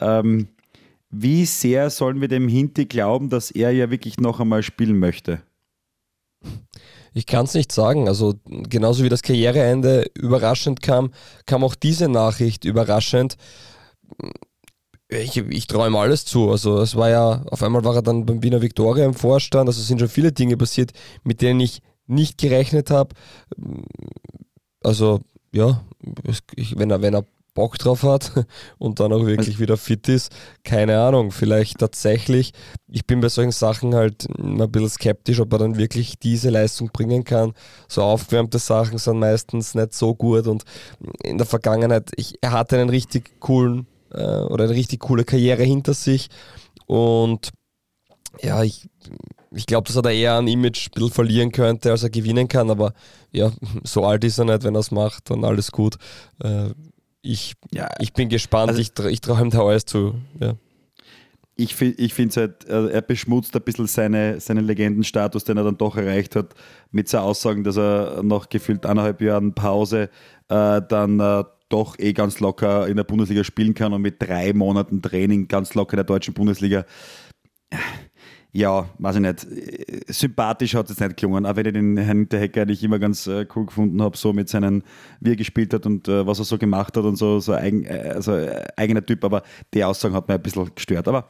Ähm, 0.00 0.48
wie 1.10 1.44
sehr 1.46 1.90
sollen 1.90 2.20
wir 2.20 2.28
dem 2.28 2.48
Hinti 2.48 2.86
glauben, 2.86 3.28
dass 3.28 3.50
er 3.50 3.70
ja 3.70 3.90
wirklich 3.90 4.18
noch 4.18 4.40
einmal 4.40 4.62
spielen 4.62 4.98
möchte? 4.98 5.42
Ich 7.14 7.26
kann 7.26 7.44
es 7.44 7.54
nicht 7.54 7.70
sagen. 7.70 8.08
Also 8.08 8.34
genauso 8.46 9.04
wie 9.04 9.08
das 9.08 9.22
Karriereende 9.22 10.10
überraschend 10.14 10.82
kam, 10.82 11.12
kam 11.46 11.62
auch 11.62 11.74
diese 11.74 12.08
Nachricht 12.08 12.64
überraschend. 12.64 13.36
Ich, 15.12 15.36
ich 15.36 15.66
traue 15.66 15.88
ihm 15.88 15.96
alles 15.96 16.24
zu. 16.24 16.50
Also 16.50 16.80
es 16.80 16.96
war 16.96 17.10
ja, 17.10 17.42
auf 17.50 17.62
einmal 17.62 17.84
war 17.84 17.94
er 17.96 18.02
dann 18.02 18.24
beim 18.24 18.42
Wiener 18.42 18.62
Viktoria 18.62 19.04
im 19.04 19.14
Vorstand. 19.14 19.68
Also 19.68 19.80
es 19.80 19.86
sind 19.86 20.00
schon 20.00 20.08
viele 20.08 20.32
Dinge 20.32 20.56
passiert, 20.56 20.92
mit 21.22 21.42
denen 21.42 21.60
ich 21.60 21.82
nicht 22.06 22.38
gerechnet 22.38 22.90
habe. 22.90 23.14
Also 24.82 25.20
ja, 25.52 25.82
ich, 26.56 26.78
wenn, 26.78 26.90
er, 26.90 27.02
wenn 27.02 27.14
er 27.14 27.24
Bock 27.54 27.78
drauf 27.78 28.02
hat 28.02 28.32
und 28.78 29.00
dann 29.00 29.12
auch 29.12 29.26
wirklich 29.26 29.58
wieder 29.58 29.76
fit 29.76 30.08
ist. 30.08 30.32
Keine 30.64 30.98
Ahnung, 30.98 31.30
vielleicht 31.30 31.78
tatsächlich. 31.78 32.52
Ich 32.88 33.06
bin 33.06 33.20
bei 33.20 33.28
solchen 33.28 33.52
Sachen 33.52 33.94
halt 33.94 34.26
immer 34.38 34.64
ein 34.64 34.72
bisschen 34.72 34.88
skeptisch, 34.88 35.40
ob 35.40 35.52
er 35.52 35.58
dann 35.58 35.76
wirklich 35.76 36.18
diese 36.18 36.50
Leistung 36.50 36.90
bringen 36.92 37.24
kann. 37.24 37.52
So 37.88 38.02
aufgewärmte 38.02 38.58
Sachen 38.58 38.98
sind 38.98 39.18
meistens 39.18 39.74
nicht 39.74 39.94
so 39.94 40.14
gut 40.14 40.46
und 40.46 40.64
in 41.22 41.36
der 41.36 41.46
Vergangenheit, 41.46 42.10
ich, 42.16 42.34
er 42.40 42.52
hatte 42.52 42.78
einen 42.78 42.90
richtig 42.90 43.38
coolen 43.40 43.86
äh, 44.12 44.42
oder 44.42 44.64
eine 44.64 44.74
richtig 44.74 45.00
coole 45.00 45.24
Karriere 45.24 45.62
hinter 45.62 45.94
sich 45.94 46.28
und 46.86 47.52
ja, 48.40 48.62
ich, 48.62 48.88
ich 49.50 49.66
glaube, 49.66 49.86
dass 49.86 49.96
er 49.96 50.02
da 50.02 50.10
eher 50.10 50.38
ein 50.38 50.48
Image 50.48 50.88
ein 50.88 50.90
bisschen 50.94 51.10
verlieren 51.10 51.52
könnte, 51.52 51.90
als 51.90 52.02
er 52.02 52.10
gewinnen 52.10 52.48
kann, 52.48 52.70
aber 52.70 52.94
ja, 53.30 53.52
so 53.84 54.04
alt 54.04 54.24
ist 54.24 54.38
er 54.38 54.46
nicht, 54.46 54.64
wenn 54.64 54.74
er 54.74 54.80
es 54.80 54.90
macht, 54.90 55.30
dann 55.30 55.44
alles 55.44 55.72
gut. 55.72 55.96
Äh, 56.42 56.70
ich, 57.22 57.54
ja, 57.70 57.88
ich 58.00 58.12
bin 58.12 58.28
gespannt, 58.28 58.70
also, 58.70 58.80
ich, 58.80 58.92
ich 59.10 59.20
traue 59.20 59.42
ihm 59.42 59.50
da 59.50 59.64
alles 59.64 59.84
zu. 59.84 60.14
Ja. 60.40 60.54
Ich, 61.54 61.80
ich 61.80 62.14
finde 62.14 62.30
es 62.30 62.36
halt, 62.36 62.68
äh, 62.68 62.88
er 62.88 63.02
beschmutzt 63.02 63.54
ein 63.54 63.62
bisschen 63.62 63.86
seine, 63.86 64.40
seinen 64.40 64.64
Legendenstatus, 64.64 65.44
den 65.44 65.58
er 65.58 65.64
dann 65.64 65.76
doch 65.76 65.96
erreicht 65.96 66.34
hat, 66.34 66.54
mit 66.90 67.08
seinen 67.08 67.22
Aussagen, 67.24 67.62
dass 67.62 67.76
er 67.76 68.22
nach 68.22 68.48
gefühlt 68.48 68.86
eineinhalb 68.86 69.20
Jahren 69.20 69.54
Pause 69.54 70.08
äh, 70.48 70.80
dann 70.88 71.20
äh, 71.20 71.44
doch 71.72 71.98
eh 71.98 72.12
ganz 72.12 72.40
locker 72.40 72.86
in 72.88 72.96
der 72.96 73.04
Bundesliga 73.04 73.44
spielen 73.44 73.74
kann 73.74 73.92
und 73.92 74.02
mit 74.02 74.20
drei 74.20 74.52
Monaten 74.52 75.02
Training 75.02 75.48
ganz 75.48 75.74
locker 75.74 75.94
in 75.94 75.98
der 75.98 76.04
deutschen 76.04 76.34
Bundesliga. 76.34 76.84
Ja, 78.54 78.90
weiß 78.98 79.16
ich 79.16 79.22
nicht, 79.22 79.46
sympathisch 80.08 80.74
hat 80.74 80.90
es 80.90 81.00
nicht 81.00 81.16
gelungen, 81.16 81.46
auch 81.46 81.56
wenn 81.56 81.64
ich 81.64 81.72
den 81.72 81.96
Herrn 81.96 82.18
Hinterhecker 82.18 82.66
nicht 82.66 82.82
immer 82.82 82.98
ganz 82.98 83.26
äh, 83.26 83.46
cool 83.56 83.64
gefunden 83.64 84.02
habe, 84.02 84.14
so 84.14 84.34
mit 84.34 84.50
seinen, 84.50 84.82
wie 85.20 85.30
er 85.30 85.36
gespielt 85.36 85.72
hat 85.72 85.86
und 85.86 86.06
äh, 86.06 86.26
was 86.26 86.38
er 86.38 86.44
so 86.44 86.58
gemacht 86.58 86.94
hat 86.94 87.04
und 87.04 87.16
so, 87.16 87.40
so 87.40 87.54
eigen, 87.54 87.84
äh, 87.84 88.12
also, 88.14 88.32
eigener 88.76 89.06
Typ, 89.06 89.24
aber 89.24 89.42
die 89.72 89.82
Aussagen 89.82 90.14
hat 90.14 90.28
mir 90.28 90.34
ein 90.34 90.42
bisschen 90.42 90.70
gestört. 90.74 91.08
Aber 91.08 91.28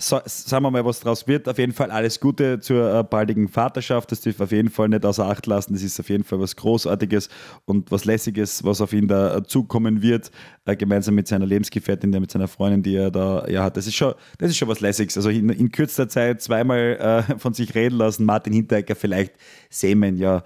so, 0.00 0.20
sagen 0.24 0.64
wir 0.64 0.70
mal, 0.70 0.84
was 0.84 1.00
draus 1.00 1.26
wird. 1.26 1.48
Auf 1.48 1.58
jeden 1.58 1.72
Fall 1.72 1.90
alles 1.90 2.20
Gute 2.20 2.60
zur 2.60 3.00
äh, 3.00 3.02
baldigen 3.02 3.48
Vaterschaft. 3.48 4.12
Das 4.12 4.20
dürfen 4.20 4.38
wir 4.38 4.44
auf 4.44 4.52
jeden 4.52 4.70
Fall 4.70 4.88
nicht 4.88 5.04
außer 5.04 5.26
Acht 5.26 5.46
lassen. 5.46 5.72
Das 5.72 5.82
ist 5.82 5.98
auf 5.98 6.08
jeden 6.08 6.22
Fall 6.22 6.38
was 6.38 6.54
Großartiges 6.54 7.28
und 7.64 7.90
was 7.90 8.04
Lässiges, 8.04 8.62
was 8.62 8.80
auf 8.80 8.92
ihn 8.92 9.08
da 9.08 9.36
äh, 9.36 9.42
zukommen 9.42 10.00
wird, 10.00 10.30
äh, 10.66 10.76
gemeinsam 10.76 11.16
mit 11.16 11.26
seiner 11.26 11.46
Lebensgefährtin, 11.46 12.12
der 12.12 12.20
mit 12.20 12.30
seiner 12.30 12.46
Freundin, 12.46 12.84
die 12.84 12.94
er 12.94 13.10
da 13.10 13.44
ja 13.48 13.64
hat. 13.64 13.76
Das 13.76 13.88
ist 13.88 13.96
schon, 13.96 14.14
das 14.38 14.50
ist 14.50 14.56
schon 14.56 14.68
was 14.68 14.78
Lässiges. 14.78 15.16
Also 15.16 15.30
in, 15.30 15.48
in 15.48 15.72
kürzester 15.72 16.08
Zeit 16.08 16.42
zweimal 16.42 17.24
äh, 17.28 17.38
von 17.38 17.52
sich 17.52 17.74
reden 17.74 17.96
lassen. 17.96 18.24
Martin 18.24 18.52
Hinteregger, 18.52 18.94
vielleicht 18.94 19.34
sehen 19.68 19.98
wir 19.98 20.10
ihn 20.10 20.16
ja 20.16 20.44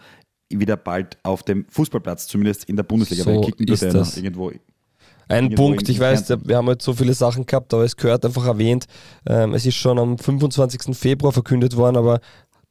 wieder 0.49 0.79
bald 0.79 1.19
auf 1.25 1.43
dem 1.43 1.67
Fußballplatz, 1.69 2.27
zumindest 2.27 2.65
in 2.65 2.77
der 2.77 2.85
Bundesliga, 2.85 3.25
so 3.25 3.51
ist 3.59 3.83
das. 3.83 4.17
irgendwo 4.17 4.51
ein 5.33 5.55
Punkt, 5.55 5.89
ich 5.89 5.99
weiß, 5.99 6.29
wir 6.45 6.57
haben 6.57 6.69
jetzt 6.69 6.85
so 6.85 6.93
viele 6.93 7.15
Sachen 7.15 7.47
gehabt, 7.47 7.73
aber 7.75 7.85
es 7.85 7.97
gehört 7.97 8.25
einfach 8.25 8.47
erwähnt. 8.47 8.87
Ähm, 9.27 9.55
es 9.55 9.67
ist 9.67 9.77
schon 9.77 9.99
am 9.99 10.19
25. 10.19 10.97
Februar 10.97 11.33
verkündet 11.33 11.77
worden, 11.77 11.97
aber 11.97 12.21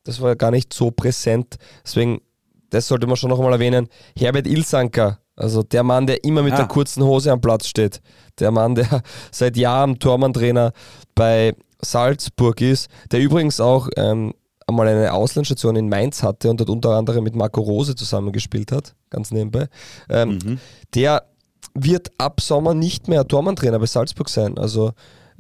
das 0.04 0.22
war 0.22 0.36
gar 0.36 0.52
nicht 0.52 0.74
so 0.74 0.92
präsent. 0.92 1.56
Deswegen, 1.84 2.22
das 2.70 2.88
sollte 2.88 3.08
man 3.08 3.18
schon 3.18 3.30
noch 3.30 3.40
mal 3.40 3.52
erwähnen. 3.52 3.88
Herbert 4.18 4.48
Ilsanker, 4.48 5.20
also 5.36 5.64
der 5.64 5.84
Mann, 5.84 6.08
der 6.08 6.24
immer 6.24 6.44
mit 6.44 6.54
ah. 6.54 6.58
der 6.58 6.68
kurzen 6.68 7.04
Hose 7.04 7.32
am 7.32 7.42
Platz 7.42 7.68
steht. 7.68 8.02
Der 8.40 8.52
Mann, 8.52 8.76
der 8.76 9.02
seit 9.32 9.58
Jahren 9.58 10.00
Tormann-Trainer 10.00 10.72
bei 11.16 11.56
Salzburg 11.82 12.62
ist, 12.62 12.90
der 13.12 13.22
übrigens 13.22 13.60
auch 13.60 13.90
ähm, 13.98 14.34
einmal 14.68 14.88
eine 14.88 15.14
Auslandsstation 15.14 15.76
in 15.76 15.90
Mainz 15.90 16.24
hatte 16.24 16.50
und 16.50 16.60
dort 16.60 16.70
unter 16.70 16.92
anderem 16.92 17.24
mit 17.24 17.36
Marco 17.36 17.62
Rose 17.62 17.96
zusammengespielt 17.96 18.72
hat, 18.72 18.96
ganz 19.10 19.32
nebenbei. 19.32 19.68
Ähm, 20.10 20.40
mhm. 20.44 20.60
Der 20.94 21.24
wird 21.74 22.12
ab 22.18 22.42
Sommer 22.42 22.74
nicht 22.74 23.08
mehr 23.08 23.28
Tormann-Trainer 23.28 23.80
bei 23.80 23.86
Salzburg 23.86 24.30
sein. 24.30 24.58
Also 24.58 24.92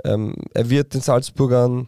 ähm, 0.04 0.36
er 0.54 0.70
wird 0.70 0.94
den 0.94 1.02
Salzburgern 1.02 1.88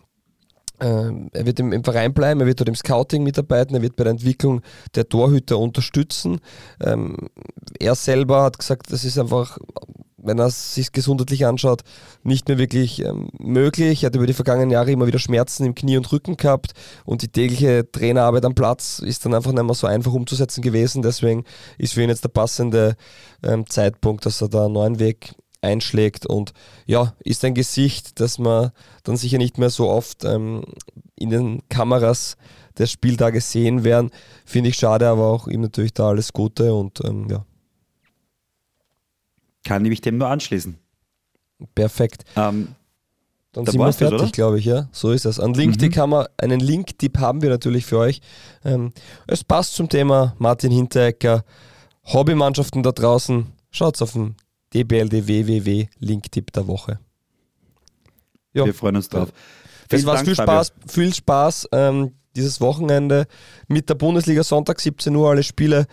ähm, 0.80 1.30
er 1.34 1.46
wird 1.46 1.60
im, 1.60 1.84
Verein 1.84 2.14
bleiben, 2.14 2.42
er 2.42 2.48
wird 2.48 2.60
dort 2.60 2.68
im 2.68 2.76
Scouting 2.76 3.24
mitarbeiten, 3.24 3.76
er 3.76 3.82
wird 3.82 3.96
bei 3.96 4.04
der 4.04 4.12
Entwicklung 4.12 4.62
der 4.96 5.08
Torhüter 5.08 5.58
unterstützen. 5.60 6.40
Ähm, 6.82 7.30
er 7.80 7.96
selber 7.96 8.44
hat 8.44 8.60
gesagt, 8.60 8.92
das 8.92 9.06
ist 9.06 9.18
einfach 9.18 9.58
wenn 10.24 10.40
er 10.40 10.48
es 10.48 10.74
sich 10.74 10.92
gesundheitlich 10.92 11.46
anschaut, 11.46 11.82
nicht 12.24 12.48
mehr 12.48 12.58
wirklich 12.58 13.04
ähm, 13.04 13.30
möglich. 13.38 14.04
Er 14.04 14.08
hat 14.08 14.16
über 14.16 14.28
die 14.28 14.34
vergangenen 14.34 14.72
Jahre 14.72 14.92
immer 14.92 15.08
wieder 15.08 15.20
Schmerzen 15.20 15.66
im 15.66 15.76
Knie 15.76 15.98
und 15.98 16.12
Rücken 16.12 16.38
gehabt 16.38 16.74
und 17.06 17.22
die 17.22 17.28
tägliche 17.28 17.90
Trainerarbeit 17.92 18.46
am 18.46 18.56
Platz 18.56 19.00
ist 19.00 19.26
dann 19.26 19.34
einfach 19.34 19.52
nicht 19.52 19.64
mehr 19.64 19.76
so 19.76 19.88
einfach 19.88 20.14
umzusetzen 20.14 20.62
gewesen. 20.62 21.02
Deswegen 21.02 21.44
ist 21.78 21.94
für 21.94 22.04
ihn 22.04 22.10
jetzt 22.10 22.24
der 22.24 22.30
passende 22.30 22.96
ähm, 23.44 23.68
Zeitpunkt, 23.68 24.26
dass 24.26 24.42
er 24.42 24.50
da 24.50 24.66
einen 24.66 24.74
neuen 24.74 25.00
Weg 25.00 25.34
einschlägt 25.62 26.26
und 26.26 26.54
ja, 26.86 27.14
ist 27.20 27.44
ein 27.46 27.54
Gesicht, 27.54 28.20
das 28.20 28.38
man 28.38 28.72
dann 29.04 29.18
sicher 29.18 29.38
nicht 29.38 29.58
mehr 29.58 29.70
so 29.70 29.90
oft 29.90 30.26
ähm, 30.26 30.64
in 31.16 31.30
den 31.30 31.62
Kameras 31.70 32.38
der 32.78 32.88
Spieltage 32.88 33.40
sehen 33.40 33.84
werden. 33.84 34.12
Finde 34.46 34.70
ich 34.70 34.76
schade, 34.76 35.08
aber 35.08 35.28
auch 35.28 35.48
ihm 35.48 35.62
natürlich 35.62 35.94
da 35.94 36.10
alles 36.10 36.34
Gute 36.34 36.74
und 36.74 37.04
ähm, 37.06 37.28
ja, 37.30 37.46
kann 39.64 39.86
ich 39.86 40.02
dem 40.02 40.18
nur 40.18 40.28
anschließen. 40.28 40.78
Perfekt. 41.76 42.26
Ähm, 42.36 42.76
dann 43.54 43.66
sind 43.66 43.80
wir 43.80 43.94
fertig, 43.94 44.32
glaube 44.32 44.60
ich, 44.60 44.66
ja. 44.66 44.90
So 44.92 45.12
ist 45.12 45.26
es. 45.26 45.40
An 45.40 45.54
LinkedIn 45.54 45.90
mhm. 45.90 45.94
kann 45.94 46.10
man, 46.10 46.26
einen 46.38 46.60
Link-Tipp 46.60 47.20
haben 47.20 47.42
wir 47.42 47.50
natürlich 47.50 47.86
für 47.86 48.00
euch. 48.00 48.20
Ähm, 48.66 48.94
es 49.28 49.44
passt 49.44 49.76
zum 49.76 49.90
Thema 49.90 50.36
Martin 50.40 50.72
Hinteregger. 50.72 51.46
Hobbymannschaften 52.06 52.84
da 52.84 52.92
draußen, 52.92 53.48
schaut 53.72 54.02
auf 54.02 54.14
den 54.14 54.36
DBLD 54.74 55.28
WWW 55.28 55.88
Link-Tipp 56.00 56.52
der 56.52 56.68
Woche. 56.68 57.00
Jo. 58.54 58.66
Wir 58.66 58.74
freuen 58.74 58.98
uns 58.98 59.08
drauf. 59.08 59.30
Das 59.90 60.06
war's. 60.06 60.22
Viel 60.22 60.36
Spaß, 60.36 60.74
viel 60.88 61.14
Spaß 61.14 61.70
ähm, 61.72 62.14
dieses 62.36 62.60
Wochenende 62.60 63.28
mit 63.68 63.88
der 63.90 63.96
Bundesliga 63.96 64.44
Sonntag 64.44 64.82
17 64.82 65.16
Uhr 65.16 65.30
alle 65.30 65.44
Spiele 65.44 65.86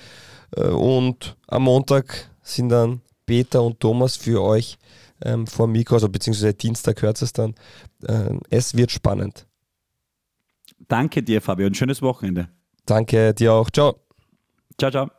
äh, 0.56 0.62
und 0.64 1.36
am 1.46 1.64
Montag 1.64 2.30
sind 2.42 2.70
dann 2.70 3.02
Peter 3.30 3.62
und 3.62 3.78
Thomas 3.78 4.16
für 4.16 4.42
euch 4.42 4.76
ähm, 5.24 5.46
vor 5.46 5.68
Mikro, 5.68 5.94
also 5.94 6.08
beziehungsweise 6.08 6.52
Dienstag 6.52 7.00
hört 7.00 7.22
es 7.22 7.32
dann. 7.32 7.54
Ähm, 8.08 8.40
es 8.50 8.76
wird 8.76 8.90
spannend. 8.90 9.46
Danke 10.88 11.22
dir, 11.22 11.40
Fabio, 11.40 11.68
ein 11.68 11.74
schönes 11.74 12.02
Wochenende. 12.02 12.48
Danke 12.86 13.32
dir 13.32 13.52
auch. 13.52 13.70
Ciao. 13.70 14.00
Ciao, 14.80 14.90
ciao. 14.90 15.10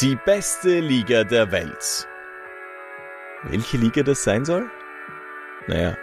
Die 0.00 0.16
beste 0.24 0.80
Liga 0.80 1.22
der 1.24 1.52
Welt. 1.52 2.08
Welche 3.42 3.76
Liga 3.76 4.02
das 4.02 4.24
sein 4.24 4.46
soll? 4.46 4.70
Naja, 5.66 5.98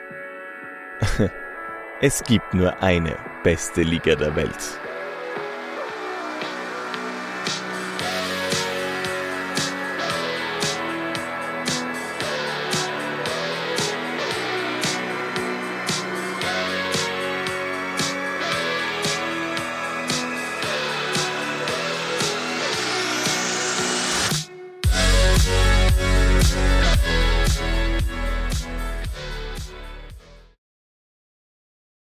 es 2.02 2.22
gibt 2.24 2.54
nur 2.54 2.84
eine 2.84 3.18
beste 3.44 3.82
Liga 3.82 4.14
der 4.14 4.36
Welt. 4.36 4.80